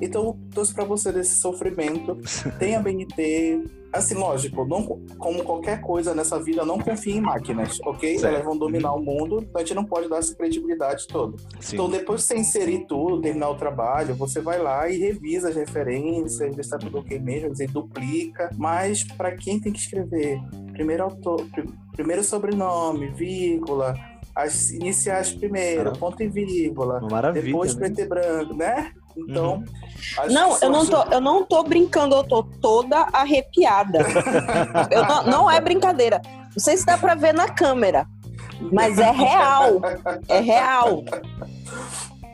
[0.00, 2.16] Então, eu trouxe para você desse sofrimento.
[2.58, 3.64] Tem a BNT.
[3.90, 4.82] Assim, lógico, não,
[5.16, 8.18] como qualquer coisa nessa vida, não confie em máquinas, ok?
[8.18, 8.34] Certo.
[8.34, 11.38] Elas vão dominar o mundo, então a gente não pode dar essa credibilidade toda.
[11.58, 11.76] Sim.
[11.76, 15.56] Então, depois de você inserir tudo, terminar o trabalho, você vai lá e revisa as
[15.56, 18.50] referências, vê se tá tudo ok mesmo, você duplica.
[18.58, 20.38] Mas, para quem tem que escrever
[20.78, 23.94] primeiro autor, pri- primeiro sobrenome, vírgula,
[24.34, 25.98] as iniciais primeiro, Ah.
[25.98, 27.00] ponto e vírgula,
[27.32, 27.80] depois né?
[27.80, 28.92] preto e branco, né?
[29.16, 29.64] Então,
[30.18, 33.98] acho Não, eu não, tô, eu não tô brincando, eu tô toda arrepiada.
[34.92, 36.22] Eu não, não é brincadeira.
[36.24, 38.06] Não sei se dá pra ver na câmera,
[38.70, 39.80] mas é real.
[40.28, 41.02] É real.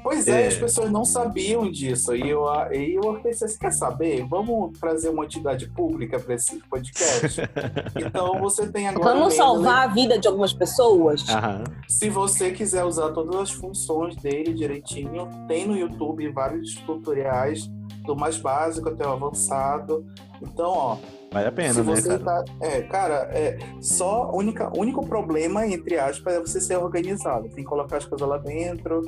[0.05, 0.47] Pois é, É.
[0.49, 2.15] as pessoas não sabiam disso.
[2.15, 4.23] E eu, e eu pensei, você quer saber?
[4.29, 7.41] Vamos trazer uma entidade pública para esse podcast?
[7.97, 9.15] então você tem agora.
[9.15, 11.27] Vamos salvar a vida de algumas pessoas?
[11.31, 11.65] Aham.
[11.89, 17.71] Se você quiser usar todas as funções dele direitinho, tem no YouTube vários tutoriais,
[18.05, 20.05] do mais básico até o avançado.
[20.43, 20.97] Então, ó,
[21.35, 22.45] Vale a pena, Se né, você cara?
[22.45, 22.45] tá.
[22.61, 27.49] É, cara, é só única, único problema, entre aspas, é você ser organizado.
[27.49, 29.03] Tem que colocar as coisas lá dentro.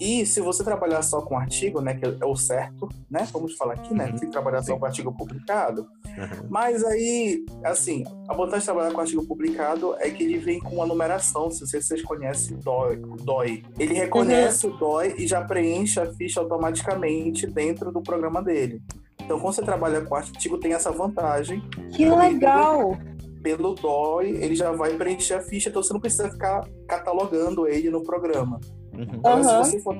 [0.00, 1.94] E se você trabalhar só com artigo, né?
[1.94, 3.28] Que é o certo, né?
[3.32, 4.06] Vamos falar aqui, né?
[4.06, 4.10] Uhum.
[4.10, 4.80] Tem que trabalhar só Sim.
[4.80, 5.82] com artigo publicado.
[5.82, 6.48] Uhum.
[6.50, 10.74] Mas aí, assim, a vantagem de trabalhar com artigo publicado é que ele vem com
[10.74, 11.48] uma numeração.
[11.48, 13.62] Se vocês, vocês conhecem o DOI, o DOI.
[13.78, 18.82] Ele reconhece o DOI e já preenche a ficha automaticamente dentro do programa dele.
[19.28, 21.60] Então, quando você trabalha com artigo, tem essa vantagem.
[21.92, 22.96] Que legal!
[23.42, 27.90] Pelo DOI, ele já vai preencher a ficha, então você não precisa ficar catalogando ele
[27.90, 28.58] no programa.
[28.94, 29.20] Uhum.
[29.22, 29.64] Agora, Aham.
[29.64, 29.94] se você for,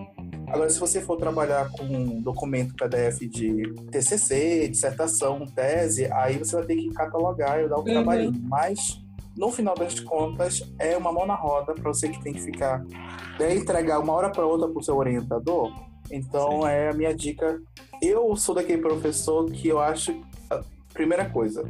[0.47, 6.57] agora, se você for trabalhar com um documento PDF de TCC, dissertação, tese, aí você
[6.57, 7.85] vai ter que catalogar e dar um Uhum.
[7.85, 8.33] trabalhinho.
[8.45, 8.99] Mas,
[9.37, 12.83] no final das contas, é uma mão na roda para você que tem que ficar,
[13.39, 15.70] né, entregar uma hora para outra para o seu orientador.
[16.11, 16.69] Então, Sim.
[16.69, 17.61] é a minha dica.
[18.03, 20.13] Eu sou daquele professor que eu acho.
[20.51, 20.61] a
[20.95, 21.63] Primeira coisa,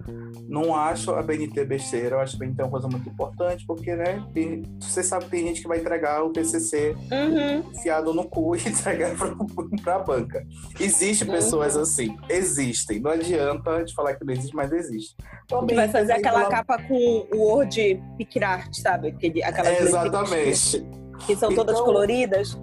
[0.48, 4.24] não acho a BNT besteira, eu acho a BNT uma coisa muito importante, porque, né,
[4.32, 7.70] tem- você sabe que tem gente que vai entregar o TCC Uhum.
[7.74, 9.34] enfiado no cu e entregar pra,
[9.82, 10.46] pra banca.
[10.80, 11.34] Existem Uhum.
[11.34, 13.00] pessoas assim, existem.
[13.00, 15.14] Não adianta de falar que não existe, mas existe.
[15.44, 19.08] Então, Que vai fazer aquela capa com o Word PicArt, sabe?
[19.08, 20.86] Aquele, aquelas É, exatamente.
[21.26, 22.56] Que são todas Então- coloridas.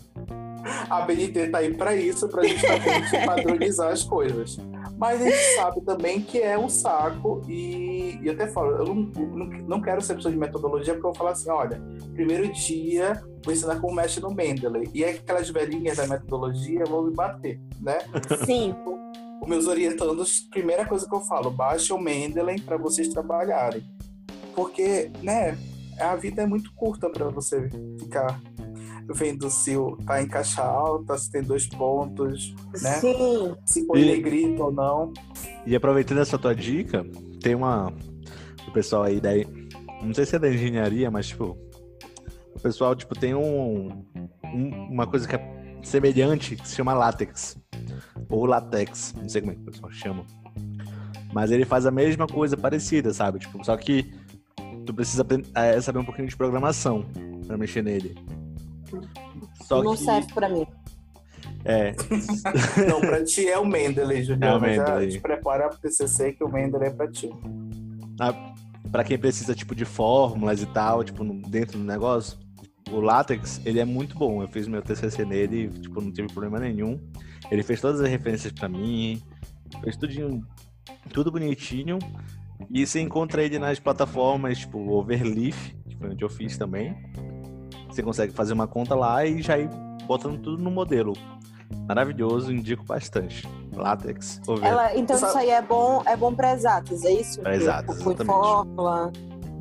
[0.90, 4.58] A BNT tá aí para isso, para justamente padronizar as coisas.
[4.98, 8.86] Mas a gente sabe também que é um saco e, e eu até falo, eu
[8.86, 11.82] não, não, não quero ser pessoa de metodologia porque eu vou falar assim, olha,
[12.14, 14.90] primeiro dia vou ensinar como mexe no Mendeley.
[14.94, 18.00] E aquelas velhinhas da metodologia vão me bater, né?
[18.46, 18.76] Sim.
[19.42, 23.86] Os meus orientandos, primeira coisa que eu falo, baixa o Mendeley para vocês trabalharem.
[24.56, 25.58] Porque, né,
[26.00, 28.42] a vida é muito curta para você ficar
[29.14, 32.94] vendo se o- tá em caixa alta, se tem dois pontos, né?
[32.96, 33.56] Sim.
[33.66, 35.14] Se foi E- negrito ou não.
[35.66, 37.06] E aproveitando essa tua dica,
[37.42, 37.94] tem uma.
[38.68, 39.30] O pessoal aí da.
[40.02, 41.58] Não sei se é da engenharia, mas tipo.
[42.56, 43.90] O pessoal, tipo, tem um,
[44.44, 47.58] um- uma coisa que é semelhante que se chama látex.
[48.30, 49.14] Ou latex.
[49.22, 50.26] Não sei como é que o pessoal chama.
[51.34, 53.40] Mas ele faz a mesma coisa parecida, sabe?
[53.40, 54.10] Tipo, só que
[54.86, 57.06] tu precisa é, saber um pouquinho de programação
[57.46, 58.16] pra mexer nele.
[59.64, 60.04] Só não que.
[60.04, 60.66] serve pra mim.
[61.64, 61.96] É,
[62.88, 64.74] Não, pra ti é o Mendeley, É o Juliana.
[64.74, 65.10] Já Mendeley.
[65.10, 67.30] te prepara pro TCC que o Mendeley é pra ti.
[68.92, 72.38] Pra quem precisa, tipo, de fórmulas e tal, tipo, dentro do negócio,
[72.92, 74.42] o látex, ele é muito bom.
[74.42, 77.00] Eu fiz meu TCC nele, tipo, não tive problema nenhum.
[77.52, 79.22] Ele fez todas as referências pra mim,
[79.84, 80.46] fez tudinho,
[81.12, 82.00] tudo bonitinho.
[82.72, 86.96] E você encontra ele nas plataformas, tipo, Overleaf, que foi onde eu fiz também.
[87.96, 89.70] Você consegue fazer uma conta lá e já ir
[90.06, 91.14] botando tudo no modelo.
[91.88, 93.48] Maravilhoso, indico bastante.
[93.74, 94.42] Látex.
[94.62, 97.40] Ela, então Sabe- isso aí é bom, é bom pra exatas, é isso?
[97.40, 98.26] Pra exatas, exatamente.
[98.26, 99.12] fórmula.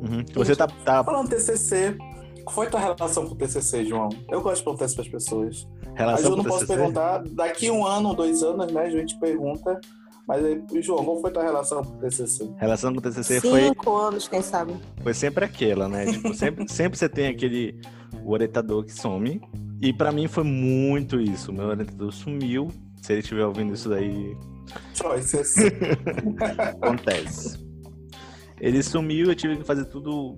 [0.01, 0.25] Uhum.
[0.33, 1.97] Você tá, tá Falando TCC,
[2.43, 4.09] qual foi tua relação com o TCC, João?
[4.29, 5.67] Eu gosto de perguntar isso pras pessoas.
[5.85, 6.75] Mas relação eu não posso TCC?
[6.77, 7.23] perguntar.
[7.31, 8.81] Daqui um ano, dois anos, né?
[8.81, 9.79] A gente pergunta.
[10.27, 12.49] Mas aí, João, qual foi tua relação com o TCC?
[12.57, 14.75] Relação com o TCC foi, Cinco anos, quem sabe?
[15.03, 16.05] foi sempre aquela, né?
[16.07, 17.79] Tipo, sempre, sempre você tem aquele
[18.25, 19.39] o orientador que some.
[19.81, 21.51] E pra mim foi muito isso.
[21.51, 22.69] O meu orientador sumiu.
[23.01, 24.35] Se ele estiver ouvindo isso daí,
[24.95, 25.53] Choices.
[26.81, 27.63] acontece.
[28.59, 30.35] Ele sumiu, eu tive que fazer tudo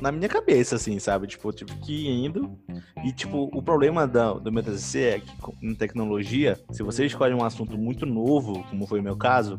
[0.00, 1.26] na minha cabeça, assim, sabe?
[1.26, 2.58] Tipo, eu tive que ir indo.
[3.04, 7.06] E, tipo, o problema da, do meu TCC é que, com- em tecnologia, se você
[7.06, 9.58] escolhe um assunto muito novo, como foi o meu caso,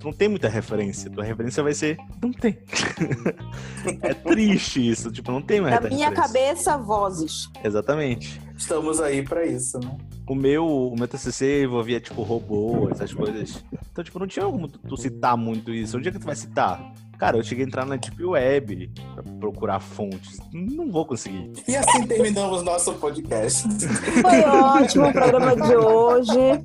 [0.00, 1.10] tu não tem muita referência.
[1.10, 1.98] Tua referência vai ser.
[2.22, 2.58] Não tem.
[4.02, 5.12] é triste isso.
[5.12, 7.48] Tipo, não tem mais Na minha cabeça, vozes.
[7.62, 8.40] Exatamente.
[8.56, 9.96] Estamos aí pra isso, né?
[10.26, 13.62] O meu, o meu TCC envolvia, tipo, robô, essas coisas.
[13.92, 15.98] Então, tipo, não tinha como tu, tu citar muito isso.
[15.98, 16.92] Onde é que tu vai citar?
[17.20, 20.38] Cara, eu cheguei a entrar na Deep Web pra procurar fontes.
[20.54, 21.52] Não vou conseguir.
[21.68, 23.68] E assim terminamos nosso podcast.
[24.22, 26.64] Foi ótimo o programa de hoje.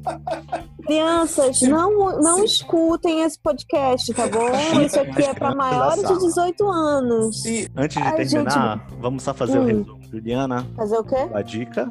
[0.86, 4.80] Crianças, não, não escutem esse podcast, tá bom?
[4.82, 7.44] Isso aqui é para maiores de 18 anos.
[7.76, 9.66] Antes de terminar, vamos só fazer o Hum.
[9.66, 10.00] resumo.
[10.10, 11.28] Juliana, Fazer o quê?
[11.34, 11.90] a dica.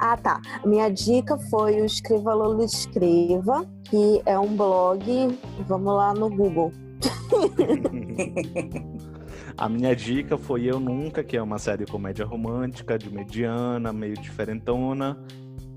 [0.00, 0.40] Ah, tá.
[0.64, 5.38] Minha dica foi o Escreva Lolo Escreva, que é um blog.
[5.68, 6.72] Vamos lá no Google.
[9.56, 13.92] A minha dica foi Eu Nunca, que é uma série de comédia romântica, de mediana,
[13.92, 15.18] meio diferentona.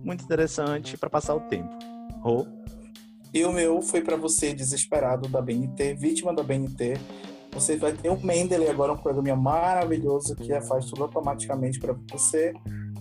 [0.04, 1.70] Muito interessante pra passar o tempo.
[2.22, 2.48] Rô,
[3.34, 6.94] E o meu foi pra você, desesperado da BNT, vítima da BNT.
[7.52, 12.54] Você vai ter o Mendeley agora, um programa maravilhoso que faz tudo automaticamente para você,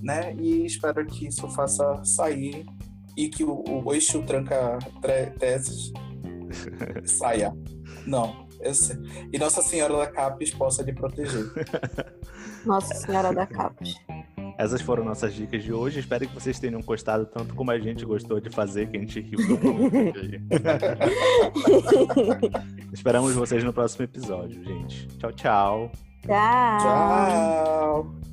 [0.03, 0.35] né?
[0.35, 2.67] E espero que isso faça sair
[3.17, 4.79] e que o, o Exu Tranca
[5.39, 5.93] Teses
[7.07, 7.53] saia.
[8.07, 8.97] Não, Eu sei.
[9.33, 11.47] E Nossa Senhora da Capes possa lhe proteger.
[12.65, 13.95] Nossa Senhora da Capes.
[14.59, 16.01] Essas foram nossas dicas de hoje.
[16.01, 19.21] Espero que vocês tenham gostado tanto como a gente gostou de fazer, que a gente
[19.21, 19.39] riu.
[22.93, 25.09] Esperamos vocês no próximo episódio, gente.
[25.19, 25.91] Tchau, tchau.
[26.23, 26.79] Tchau.
[26.79, 28.32] Tchau.